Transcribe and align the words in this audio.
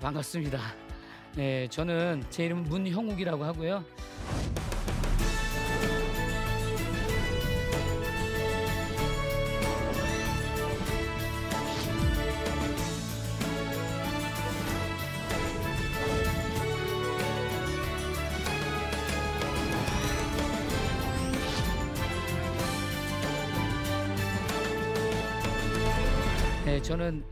반갑습니다. 0.00 0.58
네, 1.36 1.68
저는 1.68 2.24
제 2.30 2.46
이름은 2.46 2.64
문형욱이라고 2.64 3.44
하고요. 3.44 3.84
네, 26.64 26.80
저는 26.80 27.22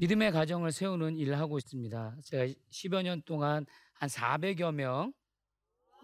믿음의 0.00 0.30
가정을 0.30 0.70
세우는 0.70 1.16
일을 1.16 1.40
하고 1.40 1.58
있습니다. 1.58 2.18
제가 2.22 2.46
10여 2.70 3.02
년 3.02 3.20
동안 3.22 3.66
한 3.94 4.08
400여 4.08 4.72
명, 4.72 5.12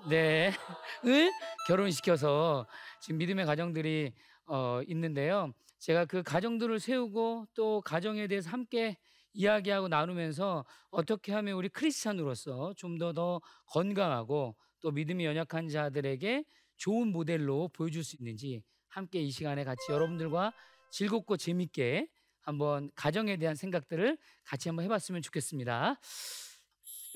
네, 0.08 0.50
을 1.06 1.30
결혼시켜서 1.68 2.66
지금 3.00 3.18
믿음의 3.18 3.46
가정들이 3.46 4.12
어, 4.46 4.80
있는데요. 4.88 5.52
제가 5.78 6.06
그 6.06 6.24
가정들을 6.24 6.80
세우고 6.80 7.46
또 7.54 7.80
가정에 7.82 8.26
대해서 8.26 8.50
함께 8.50 8.98
이야기하고 9.32 9.86
나누면서 9.86 10.64
어떻게 10.90 11.32
하면 11.32 11.54
우리 11.54 11.68
크리스찬으로서 11.68 12.74
좀 12.76 12.98
더더 12.98 13.40
건강하고 13.66 14.56
또 14.80 14.90
믿음이 14.90 15.24
연약한 15.24 15.68
자들에게 15.68 16.44
좋은 16.78 17.12
모델로 17.12 17.68
보여줄 17.68 18.02
수 18.02 18.16
있는지 18.16 18.60
함께 18.88 19.20
이 19.20 19.30
시간에 19.30 19.62
같이 19.62 19.80
여러분들과 19.90 20.52
즐겁고 20.90 21.36
재밌게 21.36 22.08
한번 22.44 22.90
가정에 22.94 23.36
대한 23.36 23.56
생각들을 23.56 24.18
같이 24.44 24.68
한번 24.68 24.84
해봤으면 24.84 25.22
좋겠습니다. 25.22 25.98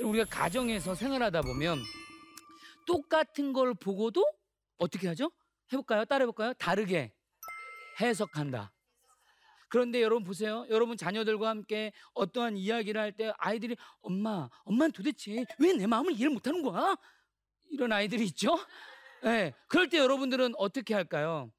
우리가 0.03 0.25
가정에서 0.25 0.95
생활하다 0.95 1.43
보면 1.43 1.79
똑같은 2.87 3.53
걸 3.53 3.75
보고도 3.75 4.25
어떻게 4.79 5.07
하죠? 5.09 5.31
해볼까요? 5.73 6.05
따라해볼까요? 6.07 6.55
다르게 6.55 7.13
해석한다. 8.01 8.73
그런데 9.69 10.01
여러분 10.01 10.25
보세요. 10.25 10.65
여러분 10.71 10.97
자녀들과 10.97 11.51
함께 11.51 11.93
어떠한 12.15 12.57
이야기를 12.57 12.99
할 12.99 13.13
때 13.13 13.33
아이들이 13.37 13.77
엄마, 14.01 14.49
엄마는 14.65 14.93
도대체 14.93 15.45
왜 15.59 15.75
내 15.75 15.87
마음을 15.87 16.13
이해를 16.13 16.31
못하는 16.31 16.63
거야? 16.63 16.97
이런 17.71 17.93
아이들이 17.93 18.25
있죠. 18.27 18.57
네, 19.23 19.53
그럴 19.69 19.91
때 19.91 19.99
여러분들은 19.99 20.55
어떻게 20.57 20.95
할까요? 20.95 21.53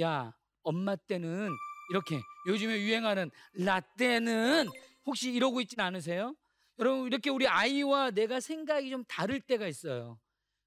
야, 0.00 0.34
엄마 0.62 0.96
때는 0.96 1.50
이렇게 1.90 2.20
요즘에 2.46 2.80
유행하는 2.80 3.30
라떼는 3.54 4.68
혹시 5.04 5.32
이러고 5.32 5.60
있진 5.60 5.80
않으세요? 5.80 6.34
여러분 6.78 7.06
이렇게 7.06 7.30
우리 7.30 7.46
아이와 7.46 8.10
내가 8.10 8.40
생각이 8.40 8.90
좀 8.90 9.04
다를 9.04 9.40
때가 9.40 9.66
있어요. 9.66 10.18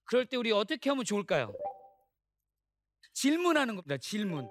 그럴 0.05 0.25
때 0.25 0.37
우리 0.37 0.51
어떻게 0.51 0.89
하면 0.89 1.05
좋을까요? 1.05 1.53
질문하는 3.13 3.75
겁니다. 3.75 3.97
질문. 3.97 4.47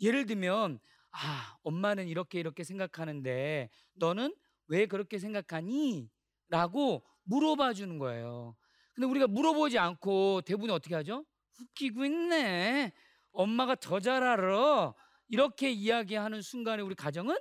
예를 0.00 0.26
들면 0.26 0.78
아, 1.10 1.56
엄마는 1.62 2.08
이렇게 2.08 2.40
이렇게 2.40 2.64
생각하는데 2.64 3.70
너는 3.94 4.34
왜 4.66 4.86
그렇게 4.86 5.18
생각하니? 5.18 6.10
라고 6.48 7.04
물어봐 7.24 7.72
주는 7.74 7.98
거예요. 7.98 8.56
근데 8.94 9.06
우리가 9.06 9.26
물어보지 9.26 9.78
않고 9.78 10.42
대부분 10.42 10.70
어떻게 10.70 10.94
하죠? 10.94 11.24
웃기고 11.60 12.04
있네. 12.04 12.92
엄마가 13.32 13.74
더 13.76 14.00
잘 14.00 14.22
알아. 14.22 14.94
이렇게 15.34 15.68
이야기하는 15.68 16.42
순간에 16.42 16.80
우리 16.80 16.94
가정은 16.94 17.36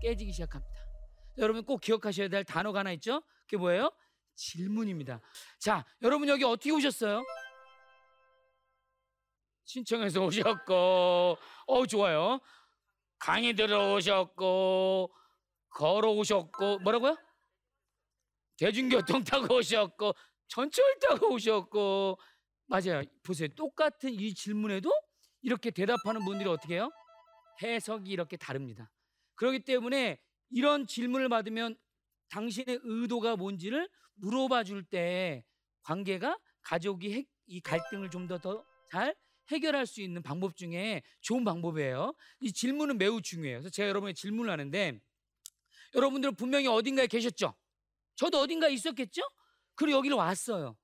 깨지기 0.00 0.32
시작합니다. 0.32 0.82
여러분 1.36 1.62
꼭 1.62 1.78
기억하셔야 1.78 2.28
될 2.28 2.42
단어가 2.42 2.78
하나 2.78 2.90
있죠? 2.92 3.22
그게 3.42 3.58
뭐예요? 3.58 3.92
질문입니다. 4.34 5.20
자, 5.58 5.84
여러분 6.00 6.26
여기 6.30 6.44
어떻게 6.44 6.70
오셨어요? 6.70 7.22
신청해서 9.66 10.24
오셨고, 10.24 11.36
어 11.66 11.86
좋아요. 11.86 12.40
강의 13.18 13.52
들어오셨고, 13.52 15.14
걸어오셨고, 15.68 16.78
뭐라고요? 16.78 17.14
대중교통 18.56 19.24
타고 19.24 19.56
오셨고, 19.56 20.14
전철 20.46 20.98
타고 21.00 21.34
오셨고, 21.34 22.18
맞아요. 22.68 23.02
보세요. 23.22 23.48
똑같은 23.54 24.14
이 24.14 24.32
질문에도 24.32 24.90
이렇게 25.42 25.70
대답하는 25.70 26.24
분들이 26.24 26.48
어떻게 26.48 26.76
해요? 26.76 26.90
해석이 27.62 28.10
이렇게 28.10 28.36
다릅니다. 28.36 28.90
그렇기 29.36 29.60
때문에 29.60 30.18
이런 30.50 30.86
질문을 30.86 31.28
받으면 31.28 31.76
당신의 32.30 32.80
의도가 32.82 33.36
뭔지를 33.36 33.88
물어봐 34.14 34.64
줄 34.64 34.84
때 34.84 35.44
관계가 35.82 36.38
가족이 36.62 37.26
이 37.46 37.60
갈등을 37.60 38.10
좀 38.10 38.26
더 38.28 38.38
더 38.38 38.64
잘 38.90 39.14
해결할 39.48 39.86
수 39.86 40.02
있는 40.02 40.22
방법 40.22 40.56
중에 40.56 41.02
좋은 41.22 41.44
방법이에요. 41.44 42.14
이 42.40 42.52
질문은 42.52 42.98
매우 42.98 43.20
중요해요. 43.22 43.58
그래서 43.60 43.70
제가 43.70 43.88
여러분의 43.88 44.14
질문을 44.14 44.50
하는데 44.50 45.00
여러분들은 45.94 46.34
분명히 46.36 46.66
어딘가에 46.66 47.06
계셨죠? 47.06 47.54
저도 48.16 48.40
어딘가에 48.40 48.72
있었겠죠? 48.72 49.22
그리고 49.74 49.98
여기를 49.98 50.16
왔어요. 50.16 50.76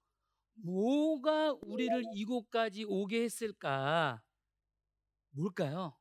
뭐가 0.64 1.54
우리를 1.62 2.04
이곳까지 2.14 2.84
오게 2.88 3.22
했을까? 3.24 4.22
뭘까요? 5.30 5.96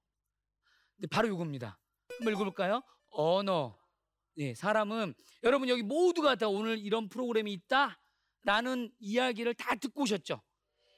네, 1.03 1.07
바로 1.11 1.27
이겁니다. 1.27 1.77
한번 2.17 2.33
읽어볼까요? 2.33 2.81
언어. 3.09 3.77
네, 4.37 4.55
사람은 4.55 5.13
여러분 5.43 5.67
여기 5.67 5.83
모두가 5.83 6.35
다 6.35 6.47
오늘 6.47 6.79
이런 6.79 7.09
프로그램이 7.09 7.51
있다라는 7.51 8.89
이야기를 9.01 9.53
다 9.55 9.75
듣고 9.75 10.03
오셨죠? 10.03 10.41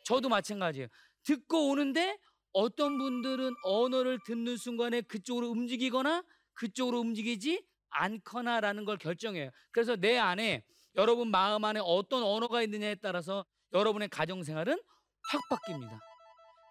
저도 0.03 0.29
마찬가지예요. 0.29 0.89
듣고 1.23 1.69
오는데 1.69 2.19
어떤 2.53 2.99
분들은 2.99 3.55
언어를 3.63 4.19
듣는 4.27 4.57
순간에 4.57 5.01
그쪽으로 5.01 5.49
움직이거나 5.49 6.23
그쪽으로 6.53 6.99
움직이지 6.99 7.65
않거나라는 7.89 8.85
걸 8.85 8.97
결정해요. 8.97 9.49
그래서 9.71 9.95
내 9.95 10.19
안에 10.19 10.63
여러분 10.93 11.31
마음 11.31 11.65
안에 11.65 11.79
어떤 11.83 12.21
언어가 12.21 12.61
있느냐에 12.61 12.93
따라서 13.01 13.43
여러분의 13.73 14.09
가정 14.09 14.43
생활은 14.43 14.79
확 15.31 15.41
바뀝니다. 15.49 15.99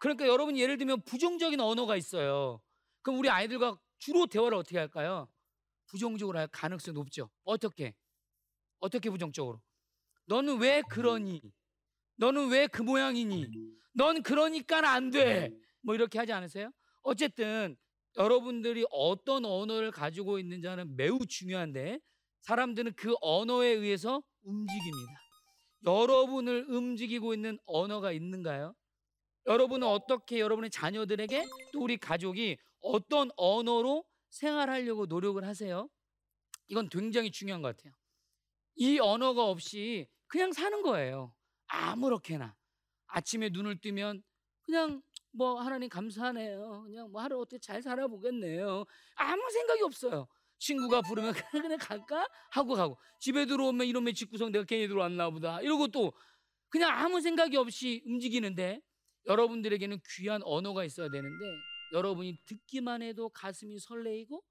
그러니까 0.00 0.28
여러분 0.28 0.56
예를 0.56 0.78
들면 0.78 1.02
부정적인 1.02 1.58
언어가 1.58 1.96
있어요. 1.96 2.62
그럼 3.04 3.18
우리 3.20 3.28
아이들과 3.28 3.78
주로 3.98 4.26
대화를 4.26 4.56
어떻게 4.56 4.78
할까요? 4.78 5.28
부정적으로 5.86 6.38
할 6.38 6.48
가능성이 6.48 6.94
높죠. 6.94 7.30
어떻게? 7.44 7.94
어떻게 8.80 9.10
부정적으로? 9.10 9.60
너는 10.26 10.58
왜 10.58 10.82
그러니? 10.88 11.42
너는 12.16 12.48
왜 12.48 12.66
그 12.66 12.82
모양이니? 12.82 13.46
넌 13.92 14.22
그러니까 14.22 14.78
안 14.90 15.10
돼. 15.10 15.50
뭐 15.82 15.94
이렇게 15.94 16.18
하지 16.18 16.32
않으세요? 16.32 16.72
어쨌든 17.02 17.76
여러분들이 18.16 18.86
어떤 18.90 19.44
언어를 19.44 19.90
가지고 19.90 20.38
있는지는 20.38 20.96
매우 20.96 21.18
중요한데 21.26 22.00
사람들은 22.40 22.94
그 22.96 23.14
언어에 23.20 23.68
의해서 23.68 24.22
움직입니다. 24.42 25.12
여러분을 25.84 26.70
움직이고 26.70 27.34
있는 27.34 27.58
언어가 27.66 28.12
있는가요? 28.12 28.74
여러분은 29.46 29.86
어떻게 29.86 30.40
여러분의 30.40 30.70
자녀들에게 30.70 31.44
또 31.72 31.80
우리 31.82 31.96
가족이 31.96 32.56
어떤 32.80 33.30
언어로 33.36 34.04
생활하려고 34.30 35.06
노력을 35.06 35.42
하세요? 35.44 35.88
이건 36.68 36.88
굉장히 36.88 37.30
중요한 37.30 37.62
것 37.62 37.76
같아요. 37.76 37.92
이 38.76 38.98
언어가 38.98 39.44
없이 39.44 40.08
그냥 40.26 40.52
사는 40.52 40.82
거예요. 40.82 41.34
아무렇게나. 41.66 42.56
아침에 43.06 43.50
눈을 43.50 43.80
뜨면 43.80 44.22
그냥 44.62 45.02
뭐 45.30 45.60
하나님 45.60 45.88
감사하네요. 45.88 46.82
그냥 46.86 47.10
뭐 47.12 47.20
하루 47.22 47.40
어떻게 47.40 47.58
잘 47.58 47.82
살아보겠네요. 47.82 48.84
아무 49.16 49.50
생각이 49.50 49.82
없어요. 49.82 50.26
친구가 50.58 51.02
부르면 51.02 51.34
그냥, 51.50 51.78
갈까? 51.78 52.26
하고 52.50 52.74
가고. 52.74 52.98
집에 53.20 53.44
들어오면 53.44 53.86
이놈의 53.86 54.14
집구성 54.14 54.50
내가 54.52 54.64
괜히 54.64 54.88
들어왔나 54.88 55.30
보다. 55.30 55.60
이러고 55.60 55.88
또 55.88 56.12
그냥 56.70 56.90
아무 56.90 57.20
생각이 57.20 57.56
없이 57.56 58.02
움직이는데 58.06 58.80
여러분들에게는 59.26 60.00
귀한 60.16 60.42
언어가 60.44 60.84
있어야 60.84 61.08
되는데 61.08 61.44
여러분이 61.92 62.38
듣기만 62.44 63.02
해도 63.02 63.28
가슴이 63.28 63.78
설레이고 63.78 64.44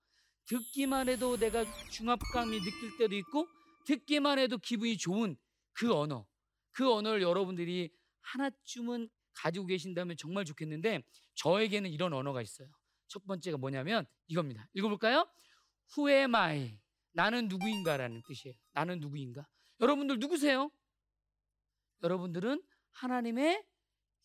듣기만 0.45 1.09
해도 1.09 1.37
내가 1.37 1.63
중압감이 1.91 2.59
느낄 2.59 2.97
때도 2.97 3.15
있고 3.15 3.47
듣기만 3.85 4.39
해도 4.39 4.57
기분이 4.57 4.97
좋은 4.97 5.35
그 5.73 5.93
언어 5.93 6.25
그 6.71 6.91
언어를 6.91 7.21
여러분들이 7.21 7.91
하나쯤은 8.21 9.09
가지고 9.33 9.65
계신다면 9.65 10.17
정말 10.17 10.45
좋겠는데 10.45 11.03
저에게는 11.35 11.89
이런 11.89 12.13
언어가 12.13 12.41
있어요 12.41 12.69
첫 13.07 13.25
번째가 13.25 13.57
뭐냐면 13.57 14.05
이겁니다 14.27 14.67
읽어볼까요? 14.73 15.27
Who 15.97 16.09
am 16.09 16.35
I? 16.35 16.79
나는 17.11 17.47
누구인가라는 17.47 18.21
뜻이에요 18.27 18.55
나는 18.71 18.99
누구인가 18.99 19.47
여러분들 19.79 20.19
누구세요? 20.19 20.71
여러분들은 22.01 22.61
하나님의 22.91 23.63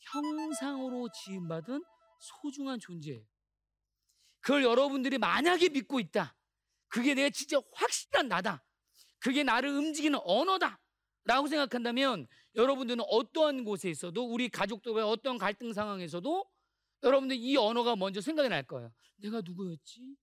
형상으로 0.01 1.09
지음받은 1.25 1.83
소중한 2.19 2.79
존재예요. 2.81 3.25
그걸 4.41 4.65
여러분들이 4.65 5.19
만약에 5.19 5.69
믿고 5.69 6.01
있다. 6.01 6.37
그게 6.89 7.15
내가 7.15 7.31
진짜 7.31 7.61
확실한 7.73 8.29
나다. 8.29 8.65
그게 9.19 9.43
나를 9.43 9.71
움직이는 9.71 10.19
언어다. 10.23 10.81
라고 11.25 11.47
생각한다면 11.47 12.27
여러분들은 12.55 13.05
어떠한 13.07 13.65
곳에 13.65 13.91
있어도 13.91 14.25
우리 14.25 14.49
가족들과의 14.49 15.05
어떤 15.05 15.37
갈등 15.37 15.75
상황에서도 15.75 16.51
여러분들 17.03 17.37
이 17.37 17.57
언어가 17.57 17.95
먼저 17.97 18.21
생각이 18.21 18.49
날 18.49 18.63
거예요. 18.63 18.91
내가 19.17 19.43
누구였지? 19.45 20.17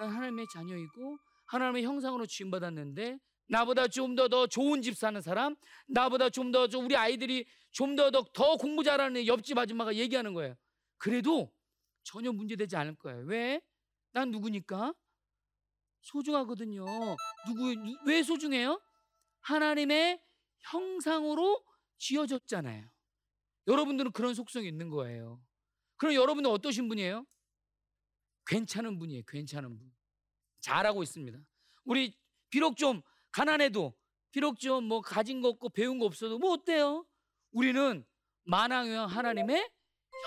난 0.00 0.10
하나님의 0.10 0.46
자녀이고 0.52 1.18
하나님의 1.46 1.84
형상으로 1.84 2.26
지음받았는데 2.26 3.18
나보다 3.50 3.88
좀 3.88 4.14
더 4.14 4.28
더 4.28 4.46
좋은 4.46 4.80
집 4.80 4.96
사는 4.96 5.20
사람, 5.20 5.56
나보다 5.88 6.30
좀 6.30 6.52
더 6.52 6.68
우리 6.78 6.96
아이들이 6.96 7.46
좀 7.72 7.96
더 7.96 8.10
더 8.10 8.22
더 8.32 8.56
공부 8.56 8.82
잘하는 8.84 9.26
옆집 9.26 9.58
아줌마가 9.58 9.94
얘기하는 9.96 10.34
거예요. 10.34 10.54
그래도 10.98 11.52
전혀 12.04 12.32
문제되지 12.32 12.76
않을 12.76 12.94
거예요. 12.96 13.24
왜? 13.26 13.60
난 14.12 14.30
누구니까? 14.30 14.94
소중하거든요. 16.02 16.84
누구 17.46 17.74
왜 18.06 18.22
소중해요? 18.22 18.80
하나님의 19.40 20.20
형상으로 20.60 21.64
지어졌잖아요. 21.98 22.88
여러분들은 23.66 24.12
그런 24.12 24.34
속성이 24.34 24.68
있는 24.68 24.88
거예요. 24.90 25.42
그럼 25.96 26.14
여러분은 26.14 26.50
어떠신 26.50 26.88
분이에요? 26.88 27.26
괜찮은 28.46 28.98
분이에요. 28.98 29.22
괜찮은 29.26 29.76
분. 29.78 29.92
잘하고 30.60 31.02
있습니다. 31.02 31.38
우리 31.84 32.16
비록 32.48 32.76
좀 32.76 33.02
가난해도 33.32 33.94
비록 34.32 34.58
좀 34.60 34.84
뭐 34.84 35.00
가진 35.00 35.40
거 35.40 35.48
없고 35.48 35.70
배운 35.70 35.98
거 35.98 36.06
없어도 36.06 36.38
뭐 36.38 36.52
어때요? 36.52 37.04
우리는 37.52 38.04
만왕형 38.44 39.06
하나님의 39.06 39.70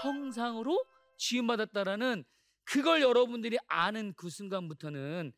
형상으로 0.02 0.84
지음받았다라는 1.18 2.24
그걸 2.64 3.02
여러분들이 3.02 3.58
아는 3.68 4.14
그 4.14 4.30
순간부터는 4.30 5.32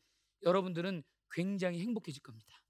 여러분들은 0.43 1.03
굉장히 1.31 1.81
행복해질 1.81 2.21
겁니다. 2.21 2.61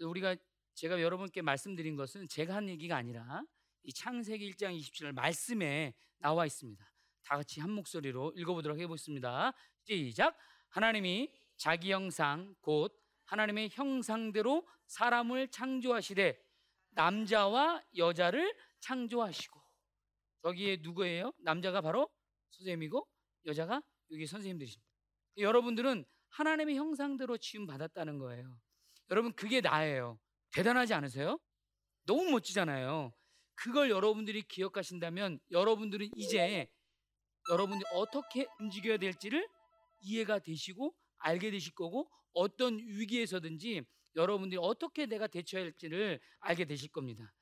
우리가 0.00 0.36
제가 0.74 1.00
여러분께 1.02 1.42
말씀드린 1.42 1.96
것은 1.96 2.28
제가 2.28 2.54
한 2.54 2.68
얘기가 2.68 2.96
아니라 2.96 3.42
이 3.82 3.92
창세기 3.92 4.52
1장 4.52 4.78
27절 4.78 5.12
말씀에 5.12 5.94
나와 6.18 6.46
있습니다. 6.46 6.84
다 7.24 7.36
같이 7.36 7.60
한 7.60 7.70
목소리로 7.70 8.32
읽어보도록 8.36 8.78
해보겠습니다. 8.78 9.52
시작. 9.84 10.36
하나님이 10.70 11.30
자기 11.56 11.92
형상 11.92 12.54
곧 12.60 13.01
하나님의 13.32 13.70
형상대로 13.72 14.68
사람을 14.86 15.48
창조하시되 15.48 16.38
남자와 16.90 17.82
여자를 17.96 18.54
창조하시고 18.80 19.58
저기에 20.42 20.78
누구예요? 20.82 21.32
남자가 21.38 21.80
바로 21.80 22.10
선생님이고 22.50 23.08
여자가 23.46 23.82
여기 24.10 24.26
선생님들이십니다. 24.26 24.86
여러분들은 25.38 26.04
하나님의 26.28 26.76
형상대로 26.76 27.38
지음 27.38 27.66
받았다는 27.66 28.18
거예요. 28.18 28.54
여러분 29.10 29.32
그게 29.32 29.62
나예요. 29.62 30.18
대단하지 30.52 30.92
않으세요? 30.92 31.38
너무 32.04 32.30
멋지잖아요. 32.32 33.14
그걸 33.54 33.88
여러분들이 33.88 34.42
기억하신다면 34.42 35.40
여러분들은 35.50 36.10
이제 36.16 36.70
여러분이 37.50 37.80
어떻게 37.94 38.46
움직여야 38.60 38.98
될지를 38.98 39.48
이해가 40.00 40.40
되시고 40.40 40.94
알게 41.18 41.50
되실 41.50 41.74
거고 41.74 42.10
어떤 42.32 42.78
위기에서든지 42.78 43.82
여러분들이 44.16 44.58
어떻게 44.62 45.06
내가 45.06 45.26
대처해야 45.26 45.66
할지를 45.66 46.20
알게 46.40 46.64
되실 46.64 46.90
겁니다. 46.90 47.32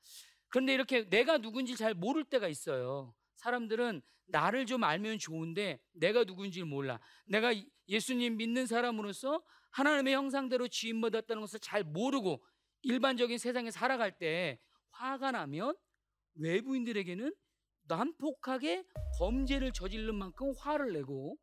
그런데 0.49 0.73
이렇게 0.73 1.07
내가 1.09 1.37
누군지 1.37 1.75
잘 1.75 1.93
모를 1.93 2.23
때가 2.23 2.47
있어요. 2.47 3.13
사람들은 3.35 4.01
나를 4.27 4.65
좀 4.65 4.83
알면 4.83 5.19
좋은데 5.19 5.79
내가 5.93 6.23
누군지 6.23 6.63
몰라. 6.63 6.99
내가 7.25 7.53
예수님 7.87 8.37
믿는 8.37 8.65
사람으로서 8.65 9.43
하나님의 9.71 10.13
형상대로 10.13 10.67
지음받았다는 10.67 11.41
것을 11.41 11.59
잘 11.59 11.83
모르고 11.83 12.43
일반적인 12.83 13.37
세상에 13.37 13.71
살아갈 13.71 14.17
때 14.17 14.59
화가 14.91 15.31
나면 15.31 15.75
외부인들에게는 16.35 17.33
난폭하게 17.87 18.85
범죄를 19.17 19.71
저지른 19.73 20.15
만큼 20.15 20.53
화를 20.57 20.93
내고 20.93 21.37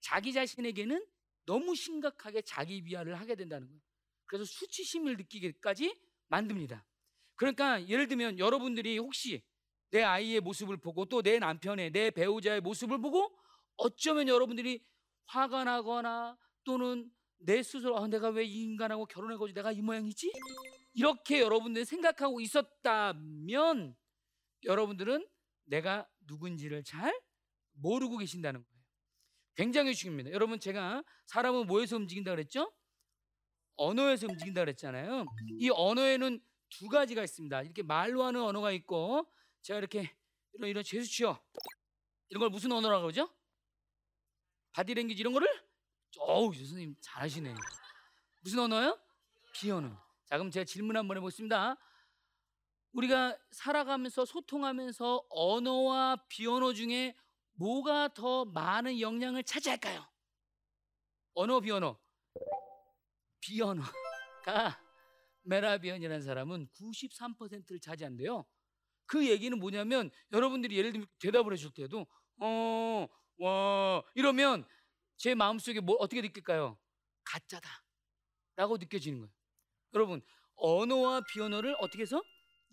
자기 0.00 0.32
자신에게는 0.32 1.04
너무 1.46 1.74
심각하게 1.74 2.42
자기 2.42 2.82
비하를 2.82 3.18
하게 3.20 3.34
된다는 3.34 3.66
거예요. 3.68 3.80
그래서 4.26 4.44
수치심을 4.44 5.16
느끼게까지 5.16 5.94
만듭니다. 6.28 6.84
그러니까 7.36 7.86
예를 7.88 8.08
들면 8.08 8.38
여러분들이 8.38 8.98
혹시 8.98 9.42
내 9.90 10.02
아이의 10.02 10.40
모습을 10.40 10.76
보고 10.78 11.04
또 11.04 11.22
내 11.22 11.38
남편의 11.38 11.92
내 11.92 12.10
배우자의 12.10 12.60
모습을 12.60 13.00
보고 13.00 13.36
어쩌면 13.76 14.28
여러분들이 14.28 14.84
화가 15.26 15.64
나거나 15.64 16.36
또는 16.64 17.10
내 17.38 17.62
스스로 17.62 17.98
아, 17.98 18.06
내가 18.08 18.28
왜 18.30 18.44
이 18.44 18.62
인간하고 18.62 19.06
결혼해가지고 19.06 19.54
내가 19.54 19.72
이 19.72 19.82
모양이지? 19.82 20.32
이렇게 20.94 21.40
여러분들이 21.40 21.84
생각하고 21.84 22.40
있었다면 22.40 23.94
여러분들은 24.64 25.26
내가 25.66 26.08
누군지를 26.26 26.84
잘 26.84 27.12
모르고 27.72 28.18
계신다는 28.18 28.62
거예요. 28.62 28.73
굉장히 29.54 29.94
중요합니다. 29.94 30.30
여러분 30.32 30.58
제가 30.58 31.04
사람은 31.26 31.66
뭐에서 31.66 31.96
움직인다 31.96 32.32
그랬죠? 32.32 32.72
언어에서 33.76 34.26
움직인다 34.28 34.62
그랬잖아요. 34.62 35.26
이 35.58 35.70
언어에는 35.70 36.40
두 36.70 36.88
가지가 36.88 37.22
있습니다. 37.22 37.62
이렇게 37.62 37.82
말로 37.82 38.24
하는 38.24 38.42
언어가 38.42 38.72
있고 38.72 39.30
제가 39.62 39.78
이렇게 39.78 40.14
이런 40.54 40.70
이런 40.70 40.84
제스처 40.84 41.40
이런 42.28 42.40
걸 42.40 42.50
무슨 42.50 42.72
언어라고 42.72 43.02
그러죠? 43.02 43.28
바디랭귀지 44.72 45.20
이런 45.20 45.32
거를 45.32 45.48
어우 46.18 46.52
선생님 46.54 46.96
잘하시네. 47.00 47.54
무슨 48.42 48.58
언어요? 48.58 48.98
비언어. 49.52 49.88
자 50.24 50.36
그럼 50.36 50.50
제가 50.50 50.64
질문 50.64 50.96
한번 50.96 51.16
해보겠습니다. 51.16 51.76
우리가 52.92 53.36
살아가면서 53.50 54.24
소통하면서 54.24 55.26
언어와 55.28 56.16
비언어 56.28 56.72
중에 56.72 57.16
뭐가 57.54 58.08
더 58.08 58.44
많은 58.44 59.00
영향을 59.00 59.42
차지할까요? 59.44 60.06
언어 61.34 61.60
비언어. 61.60 61.98
비언어가 63.40 64.80
메라비언이라는 65.42 66.22
사람은 66.22 66.68
93%를 66.68 67.80
차지한대요. 67.80 68.44
그 69.06 69.28
얘기는 69.28 69.56
뭐냐면 69.58 70.10
여러분들이 70.32 70.76
예를 70.76 70.92
들면 70.92 71.08
대답을 71.18 71.52
해줄 71.52 71.70
때도 71.72 72.06
어, 72.40 73.06
와 73.38 74.02
이러면 74.14 74.66
제 75.16 75.34
마음속에 75.34 75.80
뭐 75.80 75.96
어떻게 75.96 76.22
느낄까요? 76.22 76.78
가짜다 77.24 77.68
라고 78.56 78.76
느껴지는 78.78 79.20
거예요. 79.20 79.32
여러분 79.94 80.22
언어와 80.56 81.22
비언어를 81.32 81.76
어떻게 81.80 82.02
해서 82.02 82.22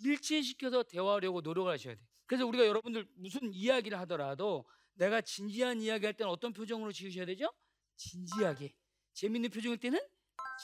일치시켜서 0.03 0.83
대화하려고 0.83 1.41
노력을 1.41 1.71
하셔야 1.71 1.95
돼요. 1.95 2.05
그래서 2.31 2.47
우리가 2.47 2.65
여러분들 2.65 3.05
무슨 3.15 3.53
이야기를 3.53 3.99
하더라도 3.99 4.65
내가 4.93 5.19
진지한 5.19 5.81
이야기 5.81 6.05
할 6.05 6.13
때는 6.13 6.31
어떤 6.31 6.53
표정으로 6.53 6.93
지으셔야 6.93 7.25
되죠? 7.25 7.53
진지하게. 7.97 8.73
재밌는 9.11 9.49
표정일 9.49 9.77
때는 9.77 9.99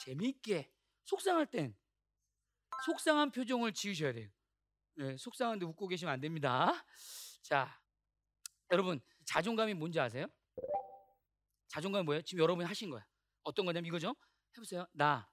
재미있게. 0.02 0.72
속상할 1.04 1.44
땐 1.44 1.76
속상한 2.86 3.32
표정을 3.32 3.74
지으셔야 3.74 4.14
돼요. 4.14 4.30
네, 4.94 5.14
속상한데 5.18 5.66
웃고 5.66 5.88
계시면 5.88 6.10
안 6.10 6.20
됩니다. 6.20 6.72
자, 7.42 7.78
여러분 8.70 8.98
자존감이 9.26 9.74
뭔지 9.74 10.00
아세요? 10.00 10.26
자존감이 11.66 12.06
뭐예요? 12.06 12.22
지금 12.22 12.44
여러분이 12.44 12.66
하신 12.66 12.88
거야. 12.88 13.06
어떤 13.42 13.66
거냐면 13.66 13.88
이거죠. 13.88 14.16
해보세요. 14.56 14.86
나 14.92 15.30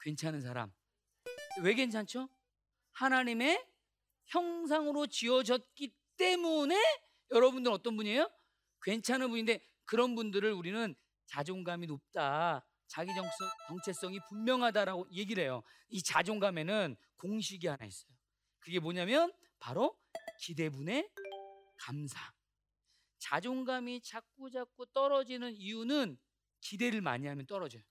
괜찮은 0.00 0.40
사람. 0.40 0.72
왜 1.62 1.74
괜찮죠? 1.74 2.28
하나님의 2.90 3.73
형상으로 4.26 5.06
지어졌기 5.06 5.94
때문에 6.16 6.76
여러분들 7.30 7.72
어떤 7.72 7.96
분이에요? 7.96 8.30
괜찮은 8.82 9.28
분인데 9.30 9.60
그런 9.84 10.14
분들을 10.14 10.52
우리는 10.52 10.94
자존감이 11.26 11.86
높다. 11.86 12.64
자기 12.86 13.10
정체성이 13.68 14.20
분명하다라고 14.28 15.08
얘기를 15.10 15.42
해요. 15.42 15.62
이 15.88 16.02
자존감에는 16.02 16.96
공식이 17.16 17.66
하나 17.66 17.84
있어요. 17.84 18.10
그게 18.60 18.78
뭐냐면 18.78 19.32
바로 19.58 19.98
기대분의 20.40 21.10
감사. 21.76 22.32
자존감이 23.18 24.02
자꾸 24.02 24.50
자꾸 24.50 24.86
떨어지는 24.92 25.54
이유는 25.56 26.18
기대를 26.60 27.00
많이 27.00 27.26
하면 27.26 27.46
떨어져요. 27.46 27.82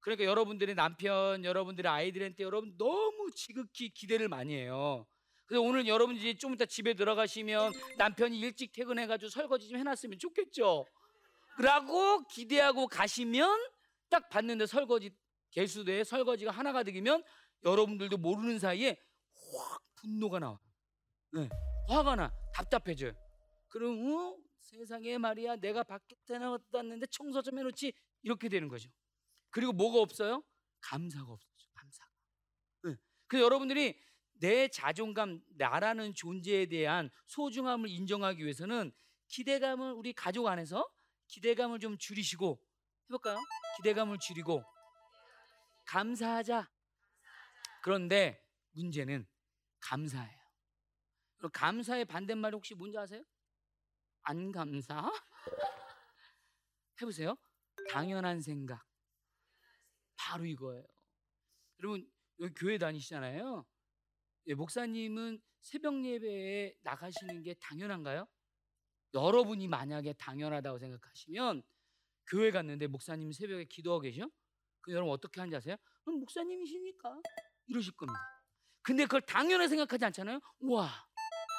그러니까 0.00 0.24
여러분들의 0.24 0.74
남편, 0.74 1.44
여러분들의 1.44 1.90
아이들한테 1.90 2.44
여러분 2.44 2.76
너무 2.78 3.30
지극히 3.34 3.90
기대를 3.90 4.28
많이 4.28 4.54
해요. 4.54 5.06
그래서 5.48 5.62
오늘 5.62 5.88
여러분들이 5.88 6.36
좀 6.36 6.52
이따 6.52 6.66
집에 6.66 6.92
들어가시면 6.92 7.72
남편이 7.96 8.38
일찍 8.38 8.70
퇴근해가지고 8.70 9.30
설거지 9.30 9.68
좀 9.68 9.78
해놨으면 9.78 10.18
좋겠죠. 10.18 10.84
라고 11.58 12.22
기대하고 12.28 12.86
가시면 12.86 13.58
딱 14.10 14.28
봤는데 14.28 14.66
설거지 14.66 15.10
개수대에 15.50 16.04
설거지가 16.04 16.50
하나가 16.50 16.82
되면 16.82 17.24
여러분들도 17.64 18.18
모르는 18.18 18.58
사이에 18.58 19.00
확 19.56 19.82
분노가 19.96 20.38
나와. 20.38 20.60
네, 21.32 21.48
화가 21.88 22.16
나, 22.16 22.30
답답해져요. 22.52 23.12
그럼 23.68 24.14
어? 24.14 24.36
세상에 24.60 25.16
말이야 25.16 25.56
내가 25.56 25.82
밖에 25.82 26.14
나갔는데 26.28 27.06
청소 27.06 27.40
좀 27.40 27.58
해놓지 27.58 27.94
이렇게 28.22 28.50
되는 28.50 28.68
거죠. 28.68 28.90
그리고 29.48 29.72
뭐가 29.72 29.98
없어요? 30.00 30.44
감사가 30.82 31.24
없어요. 31.24 31.68
감사가. 31.72 32.10
네. 32.84 32.96
그래서 33.26 33.46
여러분들이 33.46 33.98
내 34.40 34.68
자존감, 34.68 35.40
나라는 35.56 36.14
존재에 36.14 36.66
대한 36.66 37.10
소중함을 37.26 37.88
인정하기 37.88 38.42
위해서는 38.42 38.92
기대감을 39.28 39.92
우리 39.92 40.12
가족 40.12 40.46
안에서 40.46 40.88
기대감을 41.26 41.78
좀 41.80 41.98
줄이시고 41.98 42.60
해볼까요? 43.06 43.38
기대감을 43.78 44.18
줄이고 44.18 44.62
감사하자. 45.86 46.70
그런데 47.82 48.42
문제는 48.72 49.26
감사해요. 49.80 50.38
감사의 51.52 52.04
반대말 52.04 52.54
혹시 52.54 52.74
뭔지 52.74 52.98
아세요? 52.98 53.22
안 54.22 54.52
감사? 54.52 55.10
해보세요. 57.00 57.36
당연한 57.90 58.40
생각. 58.40 58.84
바로 60.16 60.44
이거예요. 60.44 60.84
여러분 61.80 62.10
여기 62.40 62.52
교회 62.54 62.76
다니시잖아요. 62.76 63.64
예, 64.48 64.54
목사님은 64.54 65.40
새벽 65.60 66.02
예배에 66.02 66.78
나가시는 66.82 67.42
게 67.42 67.54
당연한가요? 67.60 68.26
여러분이 69.12 69.68
만약에 69.68 70.14
당연하다고 70.14 70.78
생각하시면 70.78 71.62
교회 72.26 72.50
갔는데 72.50 72.86
목사님 72.86 73.30
새벽에 73.32 73.64
기도하고 73.64 74.02
계셔? 74.02 74.30
그 74.80 74.92
여러분 74.92 75.12
어떻게 75.12 75.40
하는지 75.40 75.54
아세요? 75.56 75.76
그럼 76.02 76.20
목사님이시니까 76.20 77.20
이러실 77.66 77.94
겁니다. 77.94 78.18
근데 78.80 79.04
그걸 79.04 79.20
당연하게 79.20 79.68
생각하지 79.68 80.06
않잖아요. 80.06 80.40
와, 80.60 80.90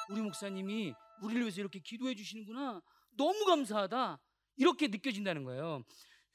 우리 0.08 0.20
목사님이 0.20 0.92
우리를 1.22 1.42
위해서 1.42 1.60
이렇게 1.60 1.78
기도해 1.78 2.16
주시는구나. 2.16 2.82
너무 3.16 3.44
감사하다. 3.44 4.20
이렇게 4.56 4.88
느껴진다는 4.88 5.44
거예요. 5.44 5.84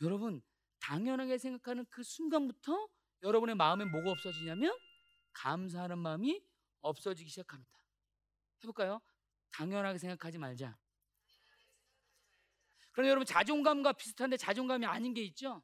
여러분, 0.01 0.41
당연하게 0.79 1.37
생각하는 1.37 1.85
그 1.89 2.01
순간부터 2.01 2.87
여러분의 3.23 3.55
마음에 3.55 3.83
뭐가 3.83 4.11
없어지냐면 4.11 4.73
감사하는 5.35 5.97
마음이 5.99 6.41
없어지기 6.81 7.29
시작합니다. 7.29 7.71
해볼까요? 8.63 9.01
당연하게 9.51 9.99
생각하지 9.99 10.37
말자. 10.37 10.77
그럼 12.91 13.07
여러분 13.09 13.25
자존감과 13.25 13.93
비슷한데 13.93 14.37
자존감이 14.37 14.85
아닌 14.85 15.13
게 15.13 15.21
있죠? 15.23 15.61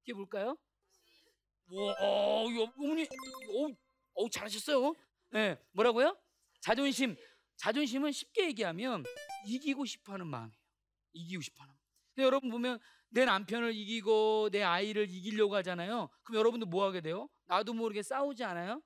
그게 0.00 0.14
뭘까요? 0.14 0.56
와, 1.66 1.94
어, 2.00 2.44
어머니, 2.76 3.02
어, 3.04 3.74
어, 4.14 4.28
잘하셨어요. 4.30 4.94
예, 5.34 5.38
네, 5.38 5.58
뭐라고요? 5.72 6.16
자존심. 6.60 7.16
자존심은 7.56 8.12
쉽게 8.12 8.46
얘기하면 8.46 9.04
이기고 9.46 9.84
싶어하는 9.84 10.26
마음이에요. 10.26 10.58
이기고 11.12 11.42
싶어하는. 11.42 11.74
근데 12.14 12.24
여러분 12.24 12.50
보면 12.50 12.78
내 13.08 13.24
남편을 13.24 13.74
이기고 13.74 14.50
내 14.50 14.62
아이를 14.62 15.08
이기려고 15.10 15.54
하잖아요. 15.56 16.08
그럼 16.24 16.38
여러분도 16.38 16.66
뭐 16.66 16.84
하게 16.84 17.00
돼요? 17.00 17.28
나도 17.46 17.74
모르게 17.74 18.02
싸우지 18.02 18.42
않아요? 18.44 18.82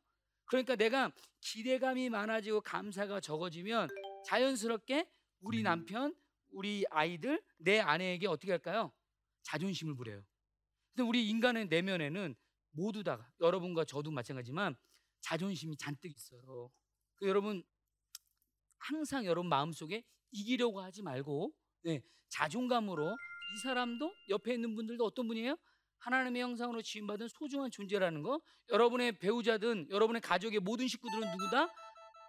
그러니까 0.49 0.77
내가 0.77 1.13
기대감이 1.41 2.09
많아지고 2.11 2.63
감사가 2.63 3.21
적어지면 3.21 3.89
자연스럽게 4.27 5.09
우리 5.41 5.63
남편, 5.63 6.15
우리 6.51 6.85
아이들, 6.91 7.43
내 7.59 7.79
아내에게 7.79 8.27
어떻게 8.27 8.51
할까요? 8.51 8.93
자존심을 9.43 9.95
부려요. 9.95 10.25
근데 10.95 11.07
우리 11.07 11.29
인간의 11.29 11.69
내면에는 11.69 12.35
모두 12.71 13.05
다 13.05 13.31
여러분과 13.41 13.85
저도 13.85 14.11
마찬가지지만 14.11 14.75
자존심이 15.21 15.77
잔뜩 15.77 16.11
있어요. 16.11 16.71
그 17.17 17.29
여러분 17.29 17.63
항상 18.79 19.27
여러분 19.27 19.49
마음속에 19.49 20.03
이기려고 20.31 20.81
하지 20.81 21.03
말고 21.03 21.53
네, 21.83 22.03
자존감으로 22.29 23.05
이 23.55 23.59
사람도 23.63 24.13
옆에 24.31 24.55
있는 24.55 24.75
분들도 24.75 25.05
어떤 25.05 25.27
분이에요? 25.29 25.57
하나님의 25.99 26.43
형상으로 26.43 26.83
지음받은 26.83 27.29
소중한 27.29 27.71
존재라는 27.71 28.23
거. 28.23 28.41
여러분의 28.71 29.19
배우자든 29.19 29.89
여러분의 29.91 30.21
가족의 30.23 30.61
모든 30.61 30.87
식구들은 30.89 31.31
누구다? 31.33 31.73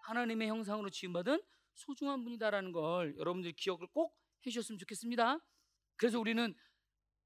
하나님의 0.03 0.47
형상으로 0.47 0.89
지음받은 0.89 1.41
소중한 1.75 2.23
분이다라는 2.23 2.71
걸 2.71 3.15
여러분들 3.17 3.53
기억을 3.53 3.87
꼭 3.93 4.15
해주셨으면 4.45 4.79
좋겠습니다. 4.79 5.39
그래서 5.95 6.19
우리는 6.19 6.53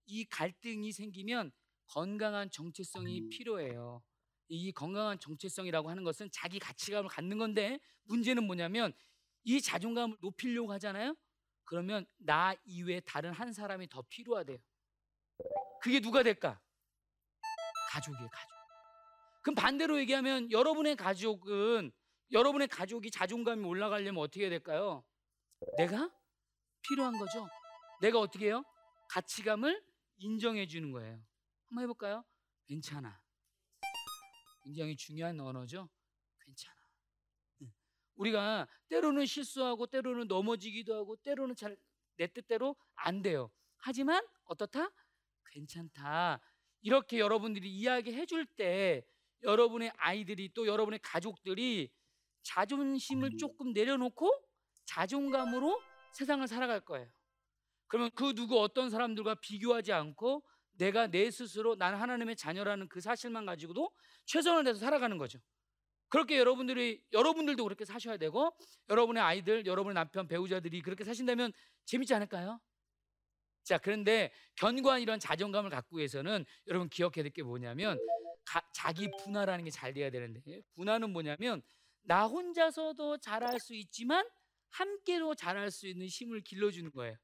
이 0.06 0.26
갈등이 0.26 0.92
생기면 0.92 1.52
건강한 1.88 2.50
정체성이 2.52 3.30
필요해요. 3.30 4.04
이 4.50 4.72
건강한 4.72 5.20
정체성이라고 5.20 5.90
하는 5.90 6.04
것은 6.04 6.30
자기 6.32 6.60
가치감을 6.60 7.10
갖는 7.10 7.38
건데 7.38 7.80
문제는 8.04 8.44
뭐냐면 8.46 8.94
이 9.44 9.62
자존감을 9.62 10.18
높이려고 10.22 10.72
하잖아요. 10.74 11.16
그러면 11.64 12.06
나 12.18 12.54
이외에 12.66 13.00
다른 13.02 13.32
한 13.32 13.54
사람이 13.54 13.88
더 13.90 14.02
필요하대요. 14.10 14.58
그게 15.84 16.00
누가 16.00 16.24
될까? 16.24 16.62
가족이에요, 17.92 18.30
가족. 18.30 18.50
그럼 19.42 19.56
반대로 19.56 20.00
얘기하면 20.00 20.50
여러분의 20.50 20.96
가족은 20.96 21.92
여러분의 22.32 22.70
가족이 22.70 23.12
자존감이 23.12 23.66
올라가려면 23.66 24.24
어떻게 24.24 24.44
해야 24.44 24.50
될까요? 24.50 25.04
내가 25.78 26.10
필요한 26.88 27.18
거죠. 27.18 27.48
내가 28.02 28.20
어떻게 28.20 28.46
해요? 28.46 28.64
가치감을 29.10 29.86
인정해 30.20 30.66
주는 30.66 30.90
거예요. 30.94 31.22
한번 31.68 31.84
해볼까요? 31.84 32.24
괜찮아. 32.66 33.22
굉장히 34.64 34.96
중요한 34.96 35.38
언어죠. 35.38 35.90
괜찮아. 36.40 36.76
우리가 38.16 38.68
때로는 38.88 39.26
실수하고 39.26 39.88
때로는 39.88 40.28
넘어지기도 40.30 40.96
하고 40.96 41.18
때로는 41.18 41.56
잘 41.58 41.76
내 42.18 42.28
뜻대로 42.28 42.76
안 42.96 43.22
돼요. 43.24 43.52
하지만 43.78 44.26
어떻다? 44.46 44.90
괜찮다. 45.52 46.40
이렇게 46.82 47.20
여러분들이 47.20 47.70
이야기해 47.70 48.26
줄 48.26 48.46
때 48.46 49.04
여러분의 49.44 49.92
아이들이 49.98 50.54
또 50.54 50.68
여러분의 50.68 51.00
가족들이 51.04 51.92
자존심을 52.44 53.38
조금 53.38 53.74
내려놓고 53.74 54.32
자존감으로 54.86 55.82
세상을 56.12 56.46
살아갈 56.48 56.80
거예요. 56.82 57.10
그러면 57.88 58.12
그 58.16 58.34
누구 58.34 58.60
어떤 58.62 58.90
사람들과 58.90 59.36
비교하지 59.36 59.92
않고 59.94 60.44
내가 60.74 61.08
내 61.08 61.30
스스로 61.30 61.76
난 61.76 61.96
하나님의 61.96 62.36
자녀라는 62.36 62.88
그 62.90 63.02
사실만 63.02 63.46
가지고도 63.46 63.92
최선을 64.26 64.64
다해서 64.64 64.80
살아가는 64.80 65.18
거죠. 65.18 65.40
그렇게 66.10 66.38
여러분들이 66.38 67.04
여러분들도 67.12 67.64
그렇게 67.64 67.86
사셔야 67.86 68.18
되고 68.18 68.56
여러분의 68.90 69.22
아이들, 69.24 69.66
여러분의 69.66 69.96
남편, 69.96 70.28
배우자들이 70.28 70.82
그렇게 70.82 71.04
사신다면 71.04 71.52
재밌지 71.86 72.14
않을까요? 72.14 72.60
자, 73.64 73.78
그런데 73.78 74.32
견고한 74.56 75.02
이런 75.02 75.20
자존감을 75.20 75.70
갖고 75.70 75.98
위해서는 75.98 76.46
여러분 76.68 76.90
기억해야 76.90 77.24
될 77.24 77.32
게 77.32 77.44
뭐냐면 77.44 77.98
가, 78.46 78.62
자기 78.74 79.10
분화라는 79.24 79.64
게 79.66 79.72
잘 79.72 79.94
돼야 79.94 80.10
되는데 80.12 80.62
분화는 80.76 81.12
뭐냐면 81.12 81.62
나 82.02 82.26
혼자서도 82.28 83.18
잘할 83.20 83.60
수 83.60 83.74
있지만 83.74 84.28
함께로 84.72 85.36
잘할 85.36 85.72
수 85.72 85.88
있는 85.88 86.08
힘을 86.08 86.42
길러주는 86.42 86.92
거예요. 86.92 87.16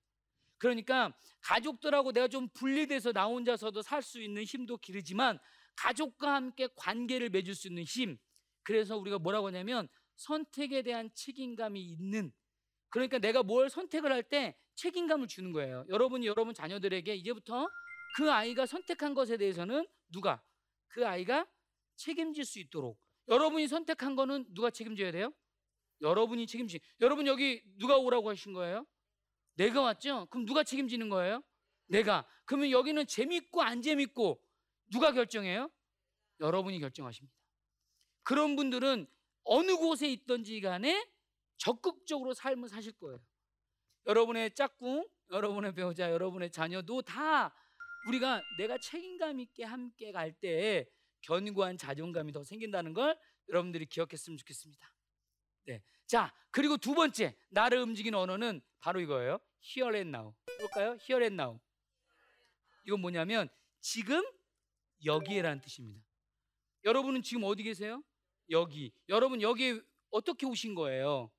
그러니까 0.58 1.13
가족들하고 1.41 2.12
내가 2.12 2.27
좀 2.27 2.48
분리돼서 2.50 3.12
나 3.12 3.25
혼자서도 3.25 3.81
살 3.81 4.01
수 4.01 4.22
있는 4.22 4.43
힘도 4.43 4.77
기르지만 4.77 5.39
가족과 5.75 6.36
함께 6.36 6.67
관계를 6.75 7.29
맺을 7.29 7.55
수 7.55 7.67
있는 7.67 7.84
힘, 7.84 8.17
그래서 8.63 8.98
우리가 8.98 9.19
뭐라고 9.19 9.48
하냐면 9.48 9.88
선택에 10.15 10.81
대한 10.84 11.10
책임감이 11.13 11.81
있는 11.81 12.31
그러니까 12.89 13.19
내가 13.19 13.43
뭘 13.43 13.69
선택을 13.69 14.12
할 14.12 14.24
때 14.24 14.55
책임감을 14.75 15.27
주는 15.27 15.51
거예요. 15.51 15.86
여러분이 15.89 16.25
여러분 16.25 16.53
자녀들에게 16.53 17.13
이제부터 17.15 17.69
그 18.15 18.31
아이가 18.31 18.65
선택한 18.65 19.13
것에 19.13 19.38
대해서는 19.38 19.88
누가 20.10 20.41
그 20.88 21.05
아이가 21.05 21.48
책임질 21.98 22.46
수 22.46 22.60
있도록 22.60 23.00
여러분이 23.27 23.67
선택한 23.67 24.15
거는 24.15 24.46
누가 24.53 24.69
책임져야 24.69 25.12
돼요? 25.12 25.34
여러분이 26.01 26.48
책임지. 26.48 26.79
여러분 27.01 27.27
여기 27.27 27.62
누가 27.77 27.98
오라고 27.98 28.29
하신 28.29 28.53
거예요? 28.53 28.86
내가 29.55 29.81
왔죠? 29.81 30.27
그럼 30.29 30.46
누가 30.46 30.63
책임지는 30.63 31.10
거예요? 31.10 31.43
내가. 31.88 32.25
그러면 32.46 32.72
여기는 32.72 33.05
재밌고 33.05 33.62
안 33.62 33.81
재밌고 33.81 34.41
누가 34.91 35.12
결정해요? 35.12 35.69
여러분이 36.39 36.79
결정하십니다. 36.79 37.36
그런 38.24 38.55
분들은 38.55 39.08
어느 39.43 39.75
곳에 39.75 40.08
있든지 40.10 40.62
간에 40.62 41.05
적극적으로 41.60 42.34
삶을 42.34 42.68
사실 42.70 42.94
거예요. 42.94 43.22
여러분의 44.08 44.56
짝꿍, 44.56 45.08
여러분의 45.30 45.75
배우자, 45.75 46.12
여러분의 46.12 46.51
자녀도 46.51 47.04
다 47.04 47.54
우리가 48.08 48.42
내가 48.58 48.78
책임감 48.80 49.39
있게 49.42 49.63
함께 49.66 50.12
갈때 50.12 50.89
견고한 51.22 51.78
자존감이 51.78 52.32
더 52.32 52.44
생긴다는 52.44 52.94
걸 52.94 53.20
여러분들이 53.50 53.86
기억했으면 53.86 54.38
좋겠습니다. 54.38 54.92
네. 55.66 55.84
자, 56.08 56.34
그리고 56.50 56.78
두 56.78 56.96
번째, 56.96 57.36
나를 57.50 57.80
움직이는 57.82 58.18
언어는 58.18 58.62
바로 58.80 59.00
이거예요. 59.01 59.39
Here 59.63 59.96
and 59.96 60.10
now. 60.10 60.34
볼까요? 60.60 60.98
Here 61.01 61.24
and 61.24 61.34
now. 61.39 61.60
이건 62.88 63.01
뭐냐면 63.01 63.50
지금 63.82 64.24
여기에라는 65.06 65.62
뜻입니다. 65.62 66.01
여러분은 66.86 67.22
지금 67.22 67.44
어디 67.44 67.63
계세요? 67.63 68.01
여기. 68.50 68.92
여러분 69.10 69.42
여기 69.42 69.80
어떻게 70.10 70.46
오신 70.46 70.74
거예요? 70.74 71.30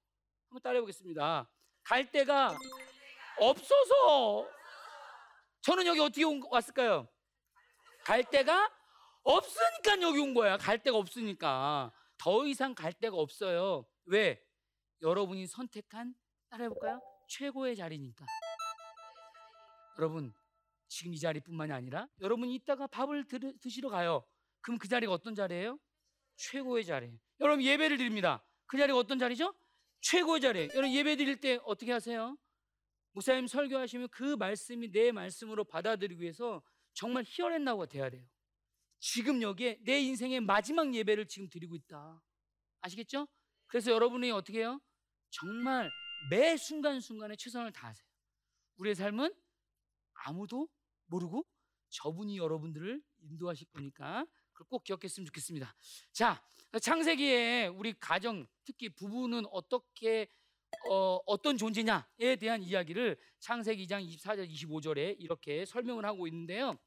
한번 0.51 0.63
따라해 0.63 0.81
보겠습니다. 0.81 1.49
갈 1.85 2.11
데가 2.11 2.57
없어서 3.39 4.49
저는 5.61 5.87
여기 5.87 6.01
어떻게 6.01 6.25
온, 6.25 6.43
왔을까요? 6.51 7.09
갈 8.05 8.25
데가 8.25 8.71
없으니까 9.23 10.03
여기 10.03 10.19
온 10.19 10.35
거야. 10.35 10.57
갈 10.57 10.83
데가 10.83 10.97
없으니까. 10.99 11.93
더 12.19 12.47
이상 12.47 12.75
갈 12.75 12.93
데가 12.93 13.17
없어요. 13.17 13.87
왜? 14.07 14.43
여러분이 15.03 15.47
선택한 15.47 16.15
따라해 16.51 16.69
볼까요? 16.69 17.01
최고의 17.29 17.77
자리니까. 17.77 18.27
여러분, 19.99 20.35
지금 20.89 21.15
이 21.15 21.19
자리뿐만이 21.19 21.73
아니라 21.73 22.09
여러분이 22.21 22.55
이따가 22.57 22.89
밥을 22.89 23.29
드, 23.29 23.57
드시러 23.61 23.89
가요. 23.89 24.27
그럼 24.63 24.79
그 24.79 24.89
자리가 24.89 25.13
어떤 25.13 25.35
자리예요? 25.37 25.79
최고의 26.37 26.85
자리예요. 26.85 27.17
여러분 27.39 27.63
예배를 27.65 27.99
드립니다. 27.99 28.43
그 28.67 28.77
자리가 28.77 28.99
어떤 28.99 29.19
자리죠? 29.19 29.55
최고의 30.01 30.41
자리예요. 30.41 30.69
여러분 30.75 30.93
예배 30.93 31.17
드릴 31.17 31.41
때 31.41 31.59
어떻게 31.65 31.93
하세요? 31.93 32.37
목사님 33.13 33.47
설교하시면 33.47 34.09
그 34.11 34.37
말씀이 34.37 34.91
내 34.91 35.13
말씀으로 35.13 35.65
받아들이기 35.65 36.21
위해서 36.21 36.63
정말 36.95 37.25
히어랜나우가 37.27 37.87
돼야 37.87 38.09
돼요. 38.09 38.25
지금 38.99 39.43
여기에 39.43 39.79
내 39.83 40.01
인생의 40.01 40.41
마지막 40.41 40.95
예배를 40.95 41.27
지금 41.27 41.49
드리고 41.49 41.75
있다. 41.77 42.23
아시겠죠? 42.83 43.27
그래서 43.67 43.91
여러분이 43.91 44.31
어떻게 44.31 44.61
해요? 44.61 44.81
정말 45.31 45.91
매 46.31 46.57
순간순간에 46.57 47.37
최선을 47.37 47.73
다하세요. 47.73 48.07
우리의 48.77 48.95
삶은 48.95 49.33
아무도 50.27 50.69
모르고 51.07 51.47
저분이 51.89 52.37
여러분들을 52.39 53.03
인도하실 53.21 53.69
거니까 53.73 54.27
꼭 54.65 54.85
기억했으면 54.85 55.27
좋겠습니다. 55.27 55.75
자, 56.13 56.43
창세기에 56.81 57.69
우리 57.69 57.93
가정, 57.99 58.47
특히 58.65 58.89
부부는 58.89 59.45
어떻게 59.51 60.29
어, 60.89 61.19
어떤 61.27 61.57
존재냐에 61.57 62.37
대한 62.39 62.63
이야기를 62.63 63.17
창세기 63.41 63.87
2장 63.87 64.07
24절 64.07 64.49
25절에 64.51 65.17
이렇게 65.19 65.65
설명을 65.65 66.05
하고 66.05 66.27
있는데요. 66.29 66.79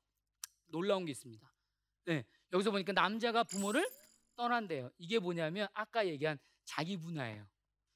놀라운 0.67 1.05
게 1.05 1.11
있습니다. 1.11 1.53
네, 2.05 2.25
여기서 2.51 2.71
보니까 2.71 2.93
남자가 2.93 3.43
부모를 3.43 3.87
떠난대요. 4.35 4.89
이게 4.97 5.19
뭐냐면 5.19 5.67
아까 5.73 6.07
얘기한 6.07 6.39
자기 6.65 6.97
분화예요. 6.97 7.45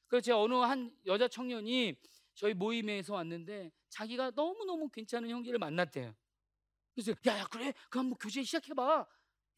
그래서 0.08 0.26
제가 0.26 0.42
어느 0.42 0.54
한 0.56 0.96
여자 1.06 1.28
청년이 1.28 1.96
저희 2.36 2.54
모임에서 2.54 3.16
왔는데 3.16 3.72
자기가 3.90 4.32
너무너무 4.36 4.90
괜찮은 4.90 5.30
형제를 5.30 5.58
만났대요. 5.60 6.16
그래서 6.94 7.12
야, 7.28 7.40
야 7.40 7.48
그래? 7.48 7.74
그럼 7.90 8.08
뭐 8.08 8.18
교제 8.18 8.44
시작해봐. 8.44 9.06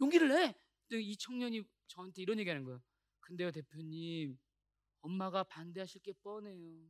용기를 0.02 0.30
내. 0.30 0.56
근데 0.88 1.02
이 1.02 1.18
청년이 1.18 1.64
저한테 1.88 2.22
이런 2.22 2.40
얘기하는 2.40 2.64
거예요. 2.64 2.82
근데요 3.22 3.52
대표님 3.52 4.38
엄마가 5.02 5.44
반대하실 5.44 6.02
게 6.02 6.14
뻔해요. 6.24 6.90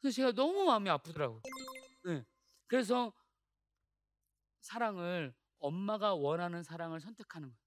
그래서 0.00 0.16
제가 0.16 0.32
너무 0.32 0.64
마음이 0.64 0.90
아프더라고요. 0.90 1.42
네. 2.04 2.24
그래서 2.66 3.12
사랑을 4.60 5.34
엄마가 5.58 6.14
원하는 6.14 6.62
사랑을 6.62 7.00
선택하는 7.00 7.48
거예요. 7.48 7.62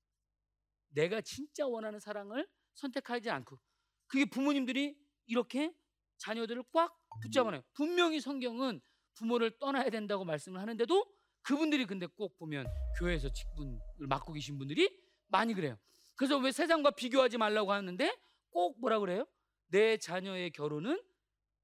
내가 0.89 1.21
진짜 1.21 1.65
원하는 1.67 1.99
사랑을 1.99 2.47
선택하지 2.73 3.29
않고 3.29 3.59
그게 4.07 4.25
부모님들이 4.25 4.97
이렇게 5.25 5.73
자녀들을 6.17 6.63
꽉 6.71 6.97
붙잡아놔요. 7.21 7.63
분명히 7.73 8.19
성경은 8.19 8.81
부모를 9.13 9.57
떠나야 9.59 9.89
된다고 9.89 10.25
말씀을 10.25 10.59
하는데도 10.59 11.14
그분들이 11.45 11.85
근데 11.85 12.07
꼭 12.07 12.37
보면 12.37 12.65
교회에서 12.97 13.31
직분을 13.31 13.79
맡고 14.09 14.33
계신 14.33 14.57
분들이 14.57 14.89
많이 15.27 15.53
그래요. 15.53 15.77
그래서 16.15 16.37
왜 16.37 16.51
세상과 16.51 16.91
비교하지 16.91 17.37
말라고 17.37 17.71
하는데 17.71 18.17
꼭 18.49 18.79
뭐라 18.79 18.99
그래요? 18.99 19.27
내 19.67 19.97
자녀의 19.97 20.51
결혼은 20.51 21.01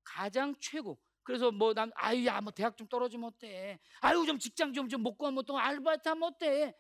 가장 0.04 0.56
최고. 0.60 1.02
그래서 1.24 1.52
뭐 1.52 1.74
남 1.74 1.92
아유 1.96 2.26
야뭐 2.26 2.52
대학 2.52 2.78
좀 2.78 2.88
떨어지면 2.88 3.30
어때? 3.30 3.80
아유 4.02 4.24
좀 4.26 4.38
직장 4.38 4.74
좀좀 4.74 5.02
먹고 5.04 5.26
하면 5.28 5.46
또 5.46 5.58
알바이트 5.58 6.08
하면 6.10 6.24
어때? 6.24 6.76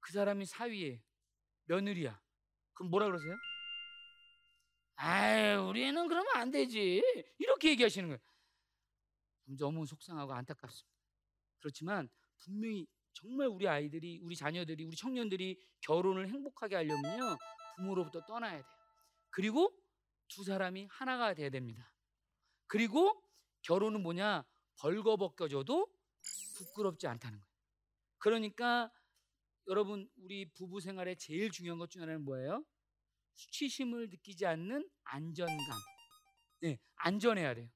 그 0.00 0.12
사람이 0.12 0.46
사위에 0.46 1.02
며느리야. 1.66 2.20
그럼 2.74 2.90
뭐라 2.90 3.06
그러세요? 3.06 3.36
아유 4.96 5.60
우리 5.68 5.84
애는 5.84 6.08
그러면 6.08 6.34
안 6.34 6.50
되지. 6.50 7.02
이렇게 7.38 7.70
얘기하시는 7.70 8.08
거예요. 8.08 8.18
너무 9.58 9.86
속상하고 9.86 10.32
안타깝습니다. 10.32 10.99
그렇지만 11.60 12.08
분명히 12.44 12.86
정말 13.12 13.48
우리 13.48 13.68
아이들이, 13.68 14.18
우리 14.22 14.36
자녀들이, 14.36 14.84
우리 14.84 14.96
청년들이 14.96 15.60
결혼을 15.82 16.28
행복하게 16.28 16.76
하려면요 16.76 17.36
부모로부터 17.76 18.24
떠나야 18.26 18.54
돼요. 18.54 18.64
그리고 19.30 19.74
두 20.28 20.44
사람이 20.44 20.86
하나가 20.90 21.34
돼야 21.34 21.50
됩니다. 21.50 21.92
그리고 22.66 23.22
결혼은 23.62 24.02
뭐냐 24.02 24.44
벌거벗겨져도 24.80 25.92
부끄럽지 26.56 27.06
않다는 27.06 27.38
거예요. 27.40 27.50
그러니까 28.18 28.90
여러분 29.68 30.08
우리 30.18 30.50
부부 30.52 30.80
생활에 30.80 31.14
제일 31.16 31.50
중요한 31.50 31.78
것 31.78 31.88
중 31.90 32.02
하나는 32.02 32.24
뭐예요? 32.24 32.64
수치심을 33.34 34.10
느끼지 34.10 34.46
않는 34.46 34.88
안전감. 35.04 35.56
네, 36.60 36.78
안전해야 36.96 37.54
돼요. 37.54 37.68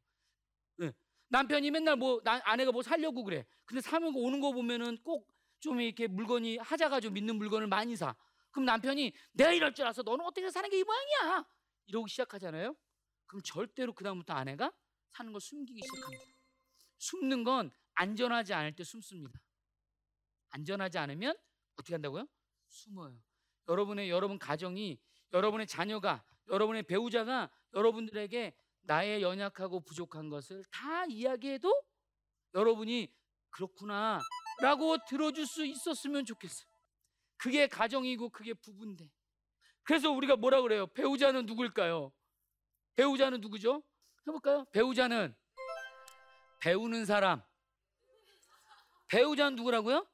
네. 0.78 0.92
남편이 1.34 1.70
맨날 1.72 1.96
뭐 1.96 2.20
나, 2.22 2.40
아내가 2.44 2.70
뭐 2.70 2.82
살려고 2.82 3.24
그래. 3.24 3.44
근데 3.64 3.80
사면 3.80 4.14
오는 4.14 4.40
거 4.40 4.52
보면은 4.52 4.98
꼭 5.02 5.34
좀 5.60 5.80
이렇게 5.80 6.06
물건이 6.06 6.58
하자가 6.58 7.00
좀 7.00 7.14
믿는 7.14 7.36
물건을 7.36 7.68
많이 7.68 7.96
사. 7.96 8.14
그럼 8.50 8.66
남편이 8.66 9.14
내가 9.32 9.50
이럴 9.50 9.72
줄 9.72 9.86
알아서 9.86 10.02
너는 10.02 10.22
어떻게 10.26 10.50
사는 10.50 10.68
게 10.68 10.76
이 10.78 10.84
모양이야? 10.84 11.46
이러고 11.86 12.06
시작하잖아요. 12.06 12.76
그럼 13.24 13.40
절대로 13.42 13.94
그 13.94 14.04
다음부터 14.04 14.34
아내가 14.34 14.70
사는 15.08 15.32
걸 15.32 15.40
숨기기 15.40 15.80
시작합니다. 15.82 16.24
숨는 16.98 17.44
건 17.44 17.70
안전하지 17.94 18.52
않을 18.52 18.76
때 18.76 18.84
숨습니다. 18.84 19.40
안전하지 20.50 20.98
않으면 20.98 21.34
어떻게 21.76 21.94
한다고요? 21.94 22.28
숨어요. 22.68 23.18
여러분의 23.66 24.10
여러분 24.10 24.38
가정이 24.38 25.00
여러분의 25.32 25.66
자녀가 25.66 26.22
여러분의 26.48 26.82
배우자가 26.82 27.50
여러분들에게 27.72 28.54
나의 28.84 29.22
연약하고 29.22 29.80
부족한 29.80 30.28
것을 30.28 30.62
다 30.70 31.04
이야기해도 31.06 31.82
여러분이 32.54 33.12
그렇구나 33.50 34.20
라고 34.60 34.96
들어줄 35.08 35.46
수 35.46 35.64
있었으면 35.64 36.24
좋겠어요. 36.24 36.66
그게 37.36 37.66
가정이고 37.66 38.30
그게 38.30 38.54
부부인데. 38.54 39.10
그래서 39.82 40.10
우리가 40.10 40.36
뭐라 40.36 40.62
그래요? 40.62 40.86
배우자는 40.88 41.46
누굴까요? 41.46 42.12
배우자는 42.96 43.40
누구죠? 43.40 43.82
해볼까요? 44.26 44.64
배우자는 44.72 45.34
배우는 46.60 47.04
사람. 47.04 47.42
배우자는 49.08 49.56
누구라고요? 49.56 50.06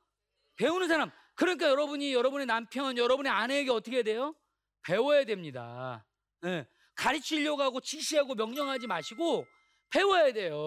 배우는 0.56 0.88
사람. 0.88 1.10
그러니까 1.36 1.68
여러분이 1.68 2.12
여러분의 2.12 2.46
남편, 2.46 2.98
여러분의 2.98 3.30
아내에게 3.30 3.70
어떻게 3.70 4.02
돼요? 4.02 4.34
배워야 4.82 5.24
됩니다. 5.24 6.04
네. 6.40 6.68
가르치려고 7.00 7.62
하고 7.62 7.80
지시하고 7.80 8.34
명령하지 8.34 8.86
마시고 8.86 9.46
배워야 9.88 10.32
돼요. 10.34 10.66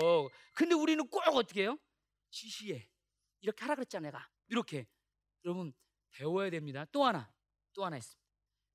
근데 0.55 0.73
우리는 0.73 1.07
꼭 1.07 1.21
어떻게 1.27 1.61
해요? 1.61 1.77
지시해. 2.31 2.89
이렇게 3.41 3.61
하라 3.61 3.75
그랬잖아, 3.75 4.07
내가. 4.07 4.27
이렇게. 4.47 4.87
여러분, 5.45 5.73
배워야 6.11 6.49
됩니다. 6.49 6.85
또 6.91 7.05
하나, 7.05 7.31
또 7.73 7.85
하나 7.85 7.97
있습니다. 7.97 8.19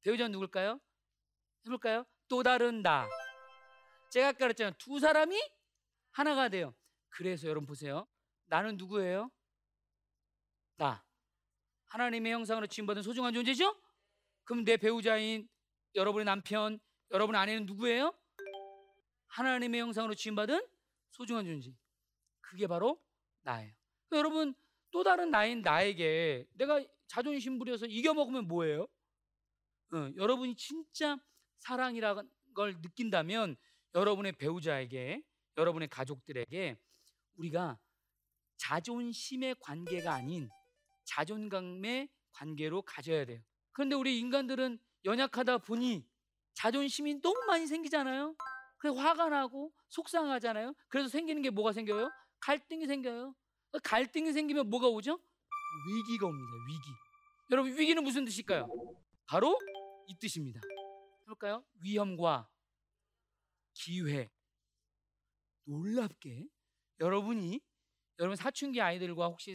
배우자는 0.03 0.31
누굴까요? 0.33 0.81
해볼까요? 1.67 2.07
또 2.29 2.45
다른 2.45 2.83
나. 2.83 3.09
제가 4.11 4.29
아까 4.29 4.39
그랬잖아요. 4.39 4.75
두 4.79 5.01
사람이 5.01 5.37
하나가 6.13 6.49
돼요. 6.49 6.75
그래서 7.09 7.49
여러분 7.49 7.67
보세요. 7.67 8.07
나는 8.47 8.77
누구예요? 8.77 9.33
나. 10.77 11.05
하나님의 11.87 12.33
형상으로 12.33 12.69
지음받은 12.69 13.03
소중한 13.03 13.35
존재죠? 13.35 13.75
그럼 14.45 14.65
내 14.65 14.77
배우자인 14.77 15.49
여러분의 15.97 16.25
남편, 16.25 16.79
여러분의 17.11 17.41
아내는 17.41 17.67
누구예요? 17.67 18.13
하나님의 19.29 19.81
형상으로 19.81 20.15
지음받은 20.15 20.67
소중한 21.11 21.47
존재. 21.47 21.75
그게 22.41 22.67
바로 22.67 23.01
나예요. 23.43 23.73
여러분 24.13 24.55
또 24.91 25.03
다른 25.03 25.31
나인 25.31 25.63
나에게 25.63 26.47
내가 26.55 26.85
자존심 27.07 27.59
부려서 27.59 27.87
이겨먹으면 27.87 28.47
뭐예요? 28.49 28.87
어, 29.93 30.11
여러분이 30.17 30.57
진짜 30.57 31.19
사랑이라는 31.59 32.31
걸 32.55 32.81
느낀다면 32.81 33.57
여러분의 33.95 34.33
배우자에게 34.33 35.23
여러분의 35.57 35.89
가족들에게 35.89 36.79
우리가 37.37 37.79
자존심의 38.57 39.57
관계가 39.61 40.13
아닌 40.13 40.49
자존감의 41.05 42.09
관계로 42.33 42.83
가져야 42.83 43.25
돼요. 43.25 43.41
그런데 43.73 43.95
우리 43.95 44.19
인간들은 44.19 44.79
연약하다 45.05 45.59
보니 45.59 46.07
자존심이 46.59 47.21
너무 47.21 47.41
많이 47.47 47.69
생기잖아요. 47.69 48.35
그래서 48.79 48.99
화가 48.99 49.29
나고 49.29 49.73
속상하잖아요. 49.91 50.75
그래서 50.89 51.09
생기는 51.09 51.41
게 51.41 51.51
뭐가 51.51 51.73
생겨요? 51.73 52.11
갈등이 52.41 52.85
생겨요. 52.89 53.33
갈등이 53.85 54.33
생기면 54.33 54.69
뭐가 54.69 54.89
오죠? 54.89 55.21
위기가 55.89 56.27
옵니다. 56.27 56.51
위기. 56.67 56.91
여러분 57.53 57.79
위기는 57.79 58.03
무슨 58.03 58.25
뜻일까요? 58.25 58.69
바로 59.27 59.57
이 60.09 60.19
뜻입니다. 60.19 60.61
해볼까요? 61.23 61.65
위험과 61.81 62.49
기회. 63.75 64.29
놀랍게 65.65 66.49
여러분이 66.99 67.61
여러분 68.19 68.35
사춘기 68.35 68.81
아이들과 68.81 69.29
혹시 69.29 69.55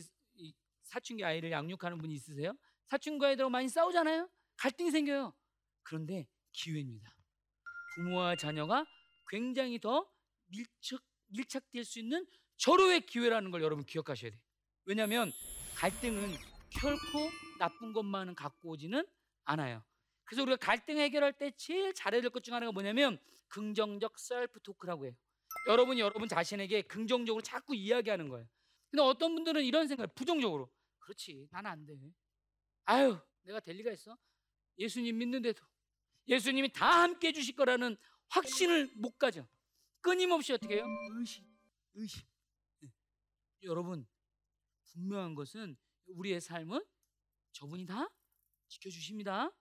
사춘기 0.83 1.25
아이를 1.25 1.51
양육하는 1.51 1.97
분이 1.97 2.13
있으세요? 2.13 2.53
사춘기 2.85 3.25
아이들하고 3.25 3.49
많이 3.49 3.67
싸우잖아요. 3.67 4.29
갈등이 4.55 4.89
생겨요. 4.89 5.33
그런데 5.81 6.29
기회입니다. 6.53 7.15
부모와 7.95 8.35
자녀가 8.35 8.85
굉장히 9.27 9.79
더 9.79 10.09
밀착 10.47 11.01
밀착될 11.27 11.83
수 11.83 11.99
있는 11.99 12.25
절호의 12.57 13.01
기회라는 13.07 13.51
걸 13.51 13.61
여러분 13.63 13.85
기억하셔야 13.85 14.31
돼요. 14.31 14.39
왜냐하면 14.85 15.31
갈등은 15.75 16.31
결코 16.69 17.29
나쁜 17.59 17.93
것만은 17.93 18.35
갖고 18.35 18.69
오지는 18.69 19.05
않아요. 19.45 19.83
그래서 20.25 20.43
우리가 20.43 20.57
갈등 20.57 20.97
해결할 20.97 21.33
때 21.37 21.51
제일 21.57 21.93
잘해야 21.93 22.21
될 22.21 22.29
것 22.29 22.41
중 22.43 22.53
하나가 22.53 22.71
뭐냐면 22.71 23.19
긍정적 23.49 24.17
셀프 24.19 24.59
토크라고 24.61 25.05
해요. 25.05 25.13
여러분이 25.67 25.99
여러분 25.99 26.27
자신에게 26.27 26.83
긍정적으로 26.83 27.41
자꾸 27.41 27.75
이야기하는 27.75 28.29
거예요. 28.29 28.47
근데 28.89 29.01
어떤 29.03 29.33
분들은 29.35 29.63
이런 29.63 29.87
생각을 29.87 30.07
부정적으로 30.15 30.71
그렇지 30.99 31.47
난 31.51 31.65
안 31.65 31.85
돼. 31.85 31.93
아유 32.85 33.17
내가 33.43 33.59
될 33.59 33.75
리가 33.77 33.91
있어. 33.91 34.17
예수님 34.77 35.17
믿는데도 35.17 35.63
예수님이 36.27 36.71
다 36.71 37.03
함께 37.03 37.29
해주실 37.29 37.55
거라는 37.55 37.97
확신을 38.29 38.91
못 38.95 39.17
가져. 39.17 39.45
끊임없이 40.01 40.53
어떻게 40.53 40.75
해요? 40.75 40.86
의심, 41.17 41.43
의심. 41.93 42.21
네. 42.79 42.89
여러분 43.63 44.05
분명한 44.91 45.36
것은 45.36 45.77
우리의 46.07 46.41
삶은 46.41 46.83
저분이 47.53 47.86
다 47.86 48.09
지켜주십니다. 48.67 49.51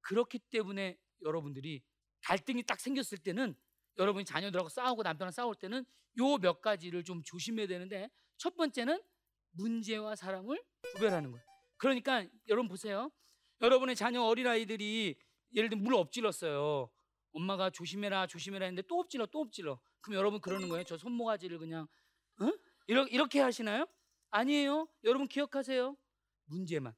그렇기 0.00 0.38
때문에 0.38 0.98
여러분들이 1.22 1.82
갈등이 2.22 2.62
딱 2.64 2.80
생겼을 2.80 3.18
때는 3.18 3.54
여러분이 3.98 4.24
자녀들하고 4.24 4.68
싸우고 4.68 5.02
남편하고 5.02 5.32
싸울 5.32 5.54
때는 5.54 5.84
요 6.18 6.38
몇 6.38 6.60
가지를 6.62 7.04
좀 7.04 7.22
조심해야 7.22 7.66
되는데 7.66 8.10
첫 8.36 8.56
번째는 8.56 9.02
문제와 9.52 10.16
사람을 10.16 10.62
구별하는 10.94 11.32
거예요. 11.32 11.44
그러니까 11.76 12.26
여러분 12.48 12.68
보세요. 12.68 13.10
여러분의 13.60 13.96
자녀 13.96 14.22
어린아이들이 14.22 15.16
예를 15.54 15.68
들면 15.70 15.84
물 15.84 15.94
엎질렀어요. 15.94 16.90
엄마가 17.32 17.70
조심해라 17.70 18.26
조심해라 18.26 18.66
했는데 18.66 18.86
또 18.88 19.00
엎질러 19.00 19.26
또 19.26 19.40
엎질러. 19.40 19.78
그럼 20.00 20.16
여러분 20.18 20.40
그러는 20.40 20.68
거예요. 20.68 20.84
저 20.84 20.96
손모가지를 20.96 21.58
그냥 21.58 21.86
어? 22.40 22.50
이렇게, 22.86 23.14
이렇게 23.14 23.40
하시나요? 23.40 23.86
아니에요. 24.30 24.88
여러분 25.04 25.28
기억하세요. 25.28 25.96
문제만 26.46 26.94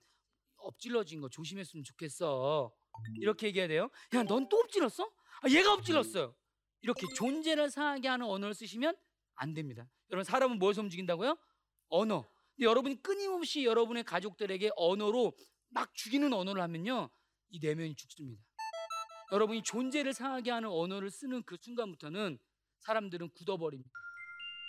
엎질러진 0.57 1.21
거 1.21 1.29
조심했으면 1.29 1.85
좋겠어. 1.85 2.73
이렇게 3.21 3.47
얘기해야 3.49 3.69
돼요. 3.69 3.91
야, 4.15 4.23
넌 4.25 4.49
또 4.49 4.59
엎질렀어? 4.59 5.05
아, 5.43 5.49
얘가 5.49 5.73
엎질렀어요. 5.75 6.35
이렇게 6.81 7.07
존재를 7.15 7.71
상하게 7.71 8.09
하는 8.09 8.27
언어를 8.27 8.55
쓰시면 8.55 8.97
안 9.35 9.55
됩니다. 9.55 9.89
여러분 10.11 10.25
사람은 10.25 10.59
무엇을 10.59 10.83
움직인다고요? 10.85 11.37
언어. 11.89 12.29
근데 12.57 12.67
여러분이 12.67 13.03
끊임없이 13.03 13.65
여러분의 13.65 14.05
가족들에게 14.05 14.71
언어로 14.77 15.33
막 15.69 15.95
죽이는 15.95 16.33
언어를 16.33 16.61
하면요, 16.63 17.09
이 17.51 17.59
내면이 17.61 17.95
죽습니다. 17.97 18.43
여러분이 19.33 19.63
존재를 19.63 20.13
상하게 20.13 20.51
하는 20.51 20.69
언어를 20.71 21.11
쓰는 21.11 21.43
그 21.43 21.57
순간부터는 21.61 22.39
사람들은 22.81 23.31
굳어버립니다. 23.31 23.91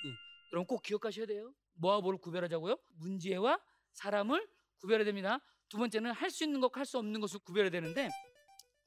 예. 0.06 0.10
여러분 0.54 0.68
꼭 0.68 0.82
기억하셔야 0.82 1.26
돼요. 1.26 1.54
뭐와 1.76 2.02
뭐를 2.02 2.20
구별하자고요? 2.20 2.78
문제와 2.98 3.60
사람을 3.94 4.48
구별해야 4.80 5.06
됩니다. 5.06 5.40
두 5.70 5.78
번째는 5.78 6.12
할 6.12 6.30
수 6.30 6.44
있는 6.44 6.60
것과 6.60 6.80
할 6.82 6.86
수 6.86 6.98
없는 6.98 7.20
것을 7.22 7.40
구별해야 7.40 7.70
되는데 7.72 8.10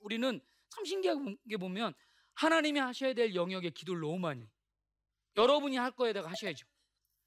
우리는 0.00 0.40
참 0.68 0.84
신기하게 0.84 1.56
보면 1.58 1.94
하나님이 2.34 2.80
하셔야 2.80 3.14
될 3.14 3.34
영역에 3.34 3.70
기도를 3.70 4.00
너무 4.00 4.18
많이 4.18 4.46
여러분이 5.36 5.76
할 5.76 5.90
거에다가 5.92 6.28
하셔야죠. 6.30 6.66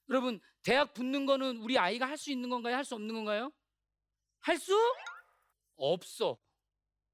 여러분 0.10 0.40
대학 0.64 0.94
붙는 0.94 1.26
거는 1.26 1.58
우리 1.58 1.78
아이가 1.80 2.06
할 2.08 2.18
수 2.18 2.32
있는 2.32 2.50
건가요? 2.50 2.76
할 2.76 2.84
수 2.86 2.94
없는 2.96 3.14
건가요? 3.16 3.52
할 4.42 4.58
수 4.60 4.74
없어. 5.78 6.38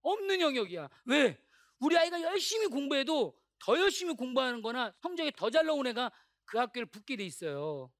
없는 0.01 0.39
영역이야. 0.41 0.89
왜? 1.05 1.41
우리 1.79 1.97
아이가 1.97 2.21
열심히 2.21 2.67
공부해도 2.67 3.39
더 3.59 3.77
열심히 3.79 4.15
공부하는 4.15 4.61
거나 4.61 4.93
성적이 5.01 5.31
더 5.35 5.49
잘 5.49 5.65
나온 5.65 5.85
애가 5.87 6.11
그 6.45 6.57
학교를 6.57 6.87
붙게 6.87 7.15
돼 7.15 7.25
있어요. 7.25 7.91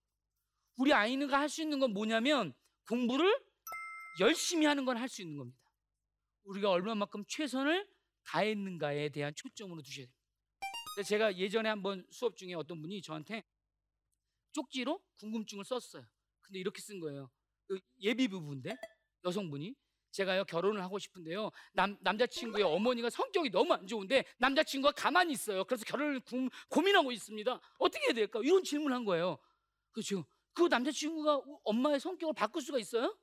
우리 0.75 0.93
아이가 0.93 1.39
할 1.39 1.49
수 1.49 1.61
있는 1.61 1.79
건 1.79 1.91
뭐냐면 1.93 2.53
공부를 2.87 3.39
열심히 4.19 4.65
하는 4.65 4.85
건 4.85 4.97
할 4.97 5.07
수 5.09 5.21
있는 5.21 5.37
겁니다. 5.37 5.59
우리가 6.43 6.69
얼마만큼 6.71 7.23
최선을 7.27 7.87
다했는가에 8.25 9.09
대한 9.09 9.33
초점으로 9.35 9.81
두셔야 9.81 10.05
됩니다. 10.05 11.03
제가 11.07 11.37
예전에 11.37 11.69
한번 11.69 12.05
수업 12.11 12.35
중에 12.35 12.53
어떤 12.53 12.81
분이 12.81 13.01
저한테 13.01 13.43
쪽지로 14.51 15.01
궁금증을 15.19 15.63
썼어요. 15.63 16.05
근데 16.41 16.59
이렇게 16.59 16.81
쓴 16.81 16.99
거예요. 16.99 17.31
그 17.67 17.79
예비 18.01 18.27
부부인데 18.27 18.75
여성분이 19.23 19.75
제가요 20.11 20.43
결혼을 20.45 20.81
하고 20.83 20.99
싶은데요 20.99 21.51
남 21.73 21.97
남자친구의 22.01 22.63
어머니가 22.63 23.09
성격이 23.09 23.49
너무 23.49 23.73
안 23.73 23.87
좋은데 23.87 24.25
남자친구가 24.37 24.91
가만히 24.93 25.33
있어요. 25.33 25.63
그래서 25.63 25.85
결혼을 25.85 26.19
구, 26.19 26.49
고민하고 26.69 27.11
있습니다. 27.11 27.59
어떻게 27.79 28.05
해야 28.07 28.13
될까? 28.13 28.39
이런 28.43 28.63
질문을 28.63 28.95
한 28.95 29.05
거예요. 29.05 29.37
그렇죠. 29.91 30.25
그 30.53 30.63
남자친구가 30.63 31.41
엄마의 31.63 31.99
성격을 31.99 32.33
바꿀 32.33 32.61
수가 32.61 32.77
있어요? 32.79 33.17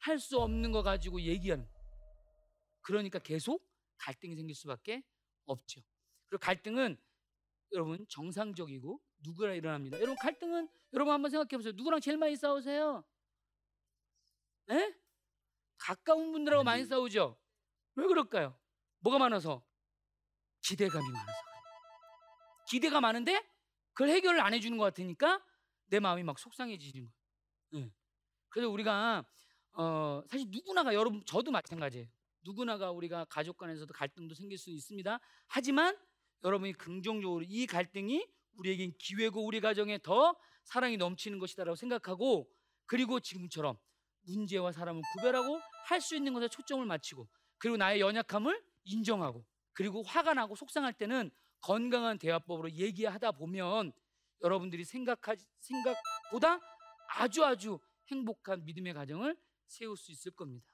할 0.00 0.18
수 0.18 0.38
없는 0.38 0.70
거 0.72 0.82
가지고 0.82 1.20
얘기하는. 1.20 1.68
그러니까 2.82 3.18
계속 3.18 3.66
갈등이 3.96 4.36
생길 4.36 4.54
수밖에 4.54 5.02
없죠. 5.46 5.82
그리고 6.28 6.40
갈등은 6.40 6.96
여러분 7.72 8.06
정상적이고 8.08 9.00
누구랑 9.24 9.56
일어납니다. 9.56 9.96
여러분 9.98 10.16
갈등은 10.16 10.68
여러분 10.92 11.12
한번 11.12 11.30
생각해 11.30 11.56
보세요. 11.56 11.72
누구랑 11.74 12.00
제일 12.00 12.16
많이 12.16 12.36
싸우세요? 12.36 13.04
에? 14.70 14.94
가까운 15.78 16.32
분들하고 16.32 16.64
많이 16.64 16.84
싸우죠. 16.84 17.38
왜 17.94 18.06
그럴까요? 18.06 18.58
뭐가 19.00 19.18
많아서? 19.18 19.64
기대감이 20.62 21.08
많아서. 21.10 21.32
기대가 22.68 23.00
많은데 23.00 23.42
그걸 23.92 24.10
해결을 24.10 24.40
안 24.40 24.54
해주는 24.54 24.76
것 24.76 24.84
같으니까 24.84 25.42
내 25.86 26.00
마음이 26.00 26.22
막 26.22 26.38
속상해지는 26.38 27.06
거예요. 27.06 27.86
네. 27.86 27.92
그래서 28.48 28.70
우리가 28.70 29.24
어, 29.72 30.22
사실 30.28 30.48
누구나가 30.50 30.94
여러분 30.94 31.24
저도 31.24 31.50
마찬가지예요. 31.50 32.06
누구나가 32.42 32.90
우리가 32.90 33.24
가족 33.26 33.56
간에서도 33.56 33.92
갈등도 33.92 34.34
생길 34.34 34.58
수 34.58 34.70
있습니다. 34.70 35.18
하지만 35.46 35.96
여러분이 36.44 36.74
긍정적으로 36.74 37.44
이 37.46 37.66
갈등이 37.66 38.26
우리에겐 38.56 38.92
기회고 38.98 39.44
우리 39.44 39.60
가정에 39.60 39.98
더 39.98 40.36
사랑이 40.64 40.96
넘치는 40.96 41.38
것이다라고 41.38 41.76
생각하고 41.76 42.48
그리고 42.86 43.20
지금처럼 43.20 43.78
문제와 44.28 44.72
사람을 44.72 45.02
구별하고 45.14 45.60
할 45.86 46.00
수 46.00 46.14
있는 46.16 46.34
것에 46.34 46.48
초점을 46.48 46.84
맞추고 46.84 47.28
그리고 47.58 47.76
나의 47.76 48.00
연약함을 48.00 48.62
인정하고 48.84 49.44
그리고 49.72 50.02
화가 50.02 50.34
나고 50.34 50.54
속상할 50.54 50.92
때는 50.92 51.30
건강한 51.60 52.18
대화법으로 52.18 52.70
얘기하다 52.72 53.32
보면 53.32 53.92
여러분들이 54.42 54.84
생각하 54.84 55.34
생각보다 55.60 56.60
아주 57.16 57.44
아주 57.44 57.80
행복한 58.10 58.64
믿음의 58.64 58.94
가정을 58.94 59.36
세울 59.66 59.96
수 59.96 60.12
있을 60.12 60.32
겁니다. 60.32 60.66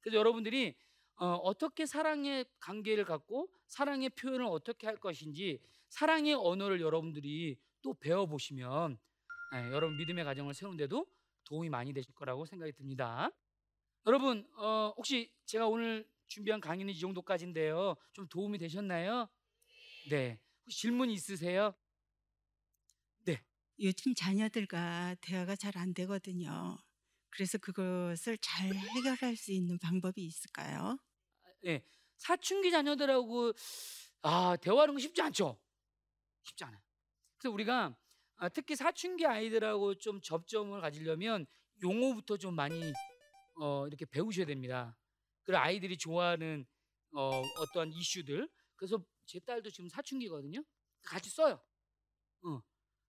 그래서 0.00 0.18
여러분들이 0.18 0.76
어, 1.16 1.52
떻게 1.58 1.84
사랑의 1.86 2.46
관계를 2.60 3.04
갖고 3.04 3.48
사랑의 3.66 4.10
표현을 4.10 4.46
어떻게 4.46 4.86
할 4.86 4.96
것인지 4.96 5.60
사랑의 5.90 6.34
언어를 6.34 6.80
여러분들이 6.80 7.58
또 7.82 7.94
배워보시면 7.94 8.98
네, 9.52 9.72
여러분 9.72 9.96
믿음의 9.96 10.24
가정을 10.24 10.54
세우는데도 10.54 11.06
도움이 11.44 11.68
많이 11.70 11.92
되실 11.92 12.14
거라고 12.14 12.46
생각이 12.46 12.72
듭니다. 12.72 13.30
여러분 14.06 14.48
어, 14.58 14.94
혹시 14.96 15.32
제가 15.46 15.68
오늘 15.68 16.08
준비한 16.28 16.60
강의는 16.60 16.94
이 16.94 16.98
정도까지인데요. 16.98 17.96
좀 18.14 18.28
도움이 18.28 18.58
되셨나요? 18.58 19.28
네. 20.10 20.40
혹시 20.64 20.80
질문 20.80 21.10
있으세요? 21.10 21.74
네. 23.24 23.42
요즘 23.80 24.14
자녀들과 24.14 25.16
대화가 25.20 25.56
잘 25.56 25.76
안 25.76 25.92
되거든요. 25.94 26.78
그래서 27.30 27.58
그것을 27.58 28.38
잘 28.38 28.74
해결할 28.74 29.36
수 29.36 29.52
있는 29.52 29.78
방법이 29.78 30.22
있을까요? 30.24 30.98
네. 31.62 31.84
사춘기 32.16 32.70
자녀들하고 32.70 33.52
아, 34.22 34.56
대화하는 34.56 34.94
거 34.94 35.00
쉽지 35.00 35.22
않죠? 35.22 35.60
쉽지 36.44 36.64
않아요. 36.64 36.80
그래서 37.38 37.54
우리가 37.54 37.86
아, 37.86 37.96
특히 38.48 38.74
사춘기 38.76 39.26
아이들하고 39.26 39.96
좀 39.96 40.20
접점을 40.20 40.80
가지려면 40.80 41.46
용어부터 41.82 42.36
좀 42.36 42.54
많이 42.54 42.92
어, 43.60 43.86
이렇게 43.86 44.06
배우셔야 44.06 44.46
됩니다. 44.46 44.96
그리고 45.44 45.58
아이들이 45.58 45.96
좋아하는 45.96 46.66
어, 47.12 47.42
어떠한 47.58 47.92
이슈들. 47.92 48.48
그래서 48.76 49.02
제 49.26 49.38
딸도 49.40 49.70
지금 49.70 49.88
사춘기거든요. 49.88 50.62
같이 51.02 51.30
써요. 51.30 51.60
어. 52.44 52.62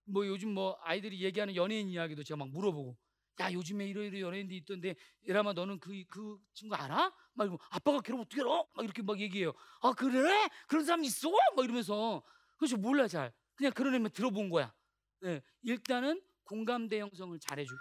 뭐 0.04 0.26
요즘 0.26 0.52
뭐 0.52 0.78
아이들이 0.82 1.22
얘기하는 1.22 1.54
연예인 1.54 1.88
이야기도 1.88 2.22
제가 2.22 2.36
막 2.36 2.48
물어보고 2.50 2.96
야 3.40 3.52
요즘에 3.52 3.86
이러이러 3.86 4.20
연예인들이 4.20 4.58
있던데 4.58 4.94
예람아 5.26 5.54
너는 5.54 5.78
그, 5.80 6.04
그 6.08 6.38
친구 6.52 6.74
알아? 6.74 7.12
막 7.34 7.44
이러고 7.44 7.62
아빠가 7.70 8.00
괴롭 8.00 8.20
어떻게 8.20 8.42
알아? 8.42 8.64
막 8.74 8.84
이렇게 8.84 9.02
막 9.02 9.18
얘기해요 9.18 9.52
아 9.80 9.92
그래? 9.92 10.48
그런 10.68 10.84
사람 10.84 11.02
있어? 11.04 11.30
막 11.56 11.64
이러면서 11.64 12.22
그래서 12.58 12.76
몰라 12.76 13.08
잘 13.08 13.32
그냥 13.54 13.72
그런 13.72 13.94
애만 13.94 14.12
들어본 14.12 14.50
거야 14.50 14.72
네, 15.22 15.40
일단은 15.62 16.20
공감대 16.42 16.98
형성을 16.98 17.38
잘해줘요 17.38 17.78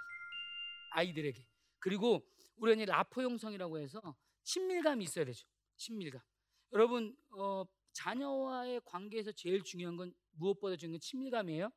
아이들에게. 0.91 1.43
그리고 1.79 2.23
우리는 2.57 2.85
라포 2.85 3.23
형성이라고 3.23 3.79
해서 3.79 3.99
친밀감이 4.43 5.03
있어야 5.05 5.25
되죠. 5.25 5.47
친밀감. 5.77 6.21
여러분 6.73 7.17
어, 7.31 7.65
자녀와의 7.93 8.81
관계에서 8.85 9.31
제일 9.31 9.63
중요한 9.63 9.97
건 9.97 10.13
무엇보다 10.33 10.75
중요한 10.75 10.93
건 10.93 10.99
친밀감이에요. 10.99 11.71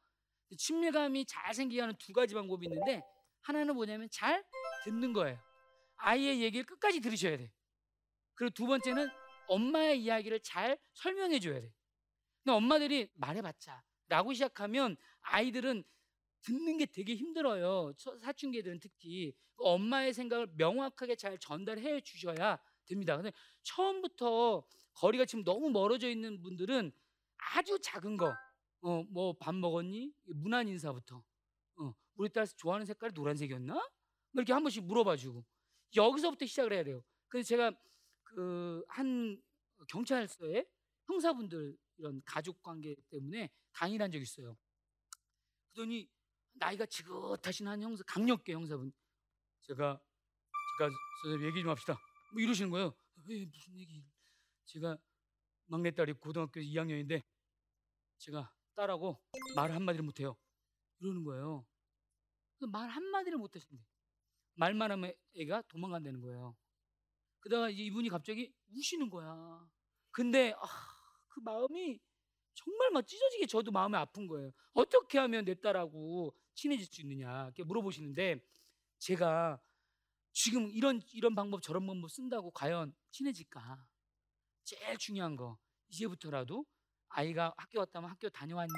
친밀감이 0.59 1.25
잘 1.25 1.55
생기게 1.55 1.81
하는 1.81 1.95
두 1.99 2.13
가지 2.13 2.35
방법이 2.35 2.67
있는데 2.67 3.03
하나는 3.41 3.75
뭐냐면 3.75 4.09
잘 4.11 4.45
듣는 4.85 5.15
거예요. 5.15 5.41
아이의 5.97 6.43
얘기를 6.43 6.67
끝까지 6.67 7.01
들으셔야 7.01 7.39
돼. 7.39 7.51
그리고 8.35 8.53
두 8.53 8.67
번째는 8.67 9.09
엄마의 9.49 10.03
이야기를 10.03 10.41
잘 10.41 10.79
설명해 10.93 11.39
줘야 11.41 11.61
돼. 11.61 11.73
근데 12.43 12.55
엄마들이 12.55 13.09
말해봤자 13.15 13.83
라고 14.09 14.35
시작하면 14.35 14.97
아이들은 15.25 15.85
듣는 16.43 16.79
게 16.79 16.87
되게 16.87 17.15
힘들어요. 17.17 17.93
사춘기들은 18.23 18.81
특히 18.81 19.35
엄마의 19.57 20.13
생각을 20.15 20.49
명확하게 20.57 21.17
잘 21.17 21.39
전달해 21.39 22.01
주셔야 22.03 22.59
됩니다. 22.87 23.17
근데 23.17 23.33
처음부터 23.63 24.65
거리가 24.95 25.25
지금 25.25 25.45
너무 25.45 25.71
멀어져 25.71 26.09
있는 26.11 26.41
분들은 26.43 26.93
아주 27.55 27.79
작은 27.81 28.17
거, 28.17 28.35
어, 28.83 29.03
뭐 29.05 29.33
밥 29.39 29.55
먹었니? 29.55 30.13
무난 30.37 30.69
인사부터. 30.69 31.25
어, 31.77 31.95
우리 32.17 32.29
딸 32.31 32.47
좋아하는 32.47 32.87
색깔이 32.87 33.13
노란색이었나? 33.15 33.75
뭐 33.75 33.83
이렇게 34.35 34.53
한 34.53 34.63
번씩 34.63 34.85
물어봐주고 34.85 35.45
여기서부터 35.97 36.47
시작을 36.47 36.73
해야 36.73 36.85
돼요. 36.85 37.03
그래서 37.29 37.49
제가 37.49 37.73
그 38.25 38.85
한 38.89 39.41
경찰서에 39.89 40.67
형사분들 41.07 41.77
이런 41.99 42.23
가족 42.25 42.63
관계 42.63 42.97
때문에 43.11 43.51
강의를 43.73 44.05
한 44.05 44.11
적이 44.13 44.23
있어요. 44.23 44.57
그러더니 45.75 46.09
나이가 46.53 46.87
지긋하신 46.87 47.67
한 47.67 47.83
형사, 47.83 48.03
강력계 48.05 48.55
형사분, 48.55 48.93
제가 49.63 50.01
제가 50.79 50.91
선생님 51.23 51.49
얘기 51.49 51.61
좀 51.63 51.71
합시다. 51.71 51.99
뭐 52.33 52.41
이러시는 52.41 52.71
거예요. 52.71 52.97
왜 53.27 53.45
무슨 53.45 53.77
얘기? 53.77 54.05
제가 54.67 54.97
막내딸이 55.67 56.15
고등학교 56.15 56.61
2학년인데 56.61 57.23
제가 58.19 58.53
딸하고 58.77 59.21
말 59.57 59.73
한마디를 59.73 60.05
못해요. 60.05 60.37
이러는 61.01 61.25
거예요. 61.25 61.67
말 62.71 62.89
한마디를 62.89 63.37
못하신대. 63.39 63.85
말만 64.55 64.93
하면 64.93 65.13
애가 65.35 65.63
도망간다는 65.63 66.21
거예요. 66.21 66.57
그러다가 67.41 67.69
이분이 67.69 68.09
갑자기 68.09 68.55
우시는 68.71 69.11
거야. 69.11 69.69
근데 70.13 70.53
아, 70.57 70.67
그 71.29 71.41
마음이 71.41 72.01
정말 72.55 72.91
막 72.93 73.07
찢어지게 73.07 73.47
저도 73.47 73.71
마음이 73.73 73.97
아픈 73.97 74.27
거예요. 74.27 74.53
어떻게 74.75 75.19
하면 75.19 75.45
내 75.45 75.55
딸하고 75.55 76.35
친해질 76.55 76.87
수 76.87 77.01
있느냐 77.03 77.45
이렇게 77.45 77.65
물어보시는데 77.65 78.41
제가 78.99 79.61
지금 80.33 80.71
이런 80.71 81.01
이런 81.13 81.35
방법 81.35 81.63
저런 81.63 81.87
방법 81.87 82.11
쓴다고 82.11 82.51
과연 82.53 82.95
친해질까? 83.13 83.87
제일 84.65 84.99
중요한 84.99 85.37
거 85.37 85.59
이제부터라도 85.89 86.67
아이가 87.11 87.55
학교 87.57 87.81
왔다면 87.81 88.11
학교 88.11 88.29
다녀왔니? 88.31 88.73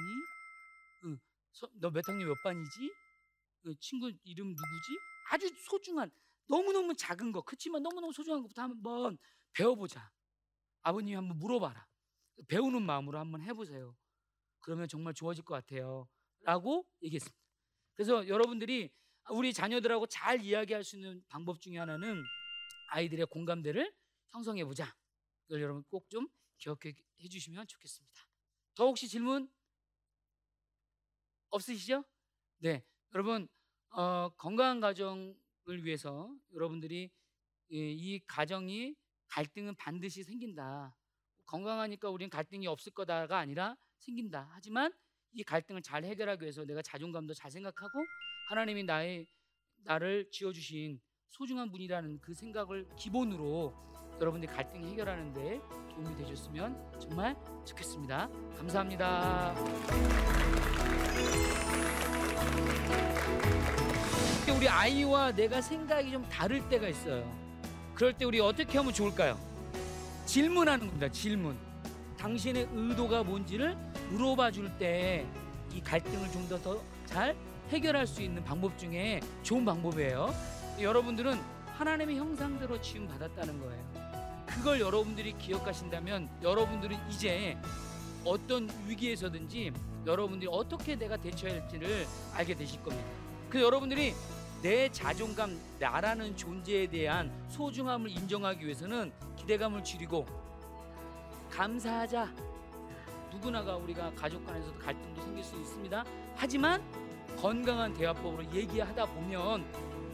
응. 1.05 1.19
너 1.81 1.89
몇 1.91 2.07
학년 2.07 2.27
몇 2.27 2.35
반이지? 2.43 2.91
응. 3.67 3.75
친구 3.79 4.11
이름 4.23 4.49
누구지? 4.49 5.01
아주 5.31 5.49
소중한 5.69 6.11
너무너무 6.47 6.95
작은 6.95 7.31
거 7.31 7.41
그렇지만 7.41 7.83
너무너무 7.83 8.13
소중한 8.13 8.41
것부터 8.43 8.61
한번 8.63 9.17
배워보자. 9.53 10.11
아버님이 10.83 11.15
한번 11.15 11.37
물어봐라. 11.39 11.87
배우는 12.47 12.83
마음으로 12.83 13.19
한번 13.19 13.41
해보세요. 13.41 13.95
그러면 14.59 14.87
정말 14.87 15.13
좋아질 15.13 15.43
것 15.43 15.53
같아요. 15.55 16.07
라고 16.43 16.87
얘기했습니다. 17.01 17.37
그래서 17.93 18.27
여러분들이 18.27 18.91
우리 19.29 19.53
자녀들하고 19.53 20.07
잘 20.07 20.41
이야기할 20.41 20.83
수 20.83 20.95
있는 20.95 21.23
방법 21.27 21.59
중에 21.59 21.77
하나는 21.77 22.23
아이들의 22.89 23.25
공감대를 23.27 23.93
형성해 24.29 24.63
보자. 24.65 24.95
이걸 25.47 25.61
여러분 25.61 25.83
꼭 25.89 26.07
좀 26.09 26.27
기억해 26.57 26.93
주시면 27.29 27.67
좋겠습니다. 27.67 28.27
더 28.75 28.85
혹시 28.85 29.07
질문 29.07 29.49
없으시죠? 31.49 32.03
네, 32.59 32.83
여러분 33.13 33.47
어, 33.89 34.29
건강한 34.37 34.79
가정을 34.79 35.83
위해서 35.83 36.33
여러분들이 36.53 37.11
이, 37.69 37.77
이 37.91 38.19
가정이 38.27 38.95
갈등은 39.27 39.75
반드시 39.75 40.23
생긴다. 40.23 40.95
건강하니까 41.47 42.09
우리는 42.09 42.29
갈등이 42.29 42.67
없을 42.67 42.91
거다가 42.93 43.37
아니라 43.39 43.75
생긴다. 43.99 44.49
하지만 44.51 44.93
이 45.33 45.43
갈등을 45.43 45.81
잘 45.81 46.03
해결하기 46.03 46.43
위해서 46.43 46.63
내가 46.65 46.81
자존감도 46.81 47.33
잘 47.33 47.49
생각하고 47.51 47.99
하나님이 48.49 48.83
나의 48.83 49.25
나를 49.83 50.29
지어 50.31 50.51
주신 50.51 50.99
소중한 51.29 51.71
분이라는 51.71 52.19
그 52.21 52.33
생각을 52.33 52.87
기본으로 52.95 53.73
여러분들이 54.19 54.51
갈등 54.51 54.83
해결하는 54.83 55.33
데 55.33 55.59
도움이 55.95 56.15
되셨으면 56.17 56.99
정말 56.99 57.35
좋겠습니다. 57.65 58.29
감사합니다. 58.57 59.55
우리 64.57 64.67
아이와 64.67 65.33
내가 65.33 65.61
생각이 65.61 66.11
좀 66.11 66.27
다를 66.29 66.67
때가 66.67 66.87
있어요. 66.87 67.23
그럴 67.93 68.11
때 68.17 68.25
우리 68.25 68.39
어떻게 68.39 68.77
하면 68.79 68.91
좋을까요? 68.91 69.56
질문하는 70.27 70.85
겁니다. 70.87 71.09
질문. 71.09 71.57
당신의 72.17 72.67
의도가 72.73 73.23
뭔지를 73.23 73.75
물어봐 74.11 74.51
줄 74.51 74.69
때 74.77 75.25
이 75.73 75.81
갈등을 75.81 76.31
좀 76.31 76.47
더 76.49 76.57
더 76.61 76.81
잘 77.05 77.35
해결할 77.69 78.05
수 78.07 78.21
있는 78.21 78.43
방법 78.43 78.77
중에 78.77 79.19
좋은 79.43 79.63
방법이에요. 79.65 80.33
여러분들은 80.79 81.39
하나님의 81.77 82.17
형상대로 82.17 82.79
지음 82.81 83.07
받았다는 83.07 83.59
거예요. 83.59 84.45
그걸 84.45 84.79
여러분들이 84.81 85.33
기억하신다면 85.37 86.29
여러분들은 86.41 86.97
이제 87.09 87.57
어떤 88.25 88.69
위기에서든지 88.87 89.71
여러분들이 90.05 90.49
어떻게 90.51 90.95
내가 90.95 91.15
대처할지를 91.17 92.05
알게 92.33 92.55
되실 92.55 92.81
겁니다. 92.83 93.07
그 93.49 93.61
여러분들이 93.61 94.13
내 94.61 94.89
자존감, 94.89 95.59
나라는 95.79 96.35
존재에 96.35 96.87
대한 96.87 97.31
소중함을 97.49 98.09
인정하기 98.09 98.65
위해서는 98.65 99.11
기대감을 99.35 99.83
줄이고 99.83 100.25
감사하자. 101.51 102.33
누구나가 103.31 103.75
우리가 103.75 104.11
가족 104.15 104.45
간에서도 104.45 104.79
갈등도 104.79 105.21
생길 105.21 105.43
수 105.43 105.55
있습니다. 105.55 106.03
하지만 106.35 106.81
건강한 107.39 107.93
대화법으로 107.93 108.51
얘기하다 108.51 109.05
보면 109.05 109.63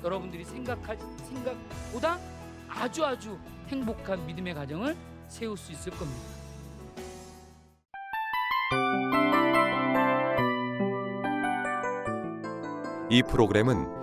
여러분들이 0.03 0.43
생각할 0.43 0.97
생각보다 0.97 2.19
아주 2.67 3.05
아주 3.05 3.39
행복한 3.67 4.25
믿음의 4.27 4.53
가정을 4.53 4.97
세울 5.29 5.57
수 5.57 5.71
있을 5.71 5.91
겁니다. 5.93 6.21
이 13.09 13.21
프로그램은 13.23 14.02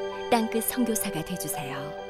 땅끝 0.31 0.63
선교사가 0.63 1.25
되주세요. 1.25 2.00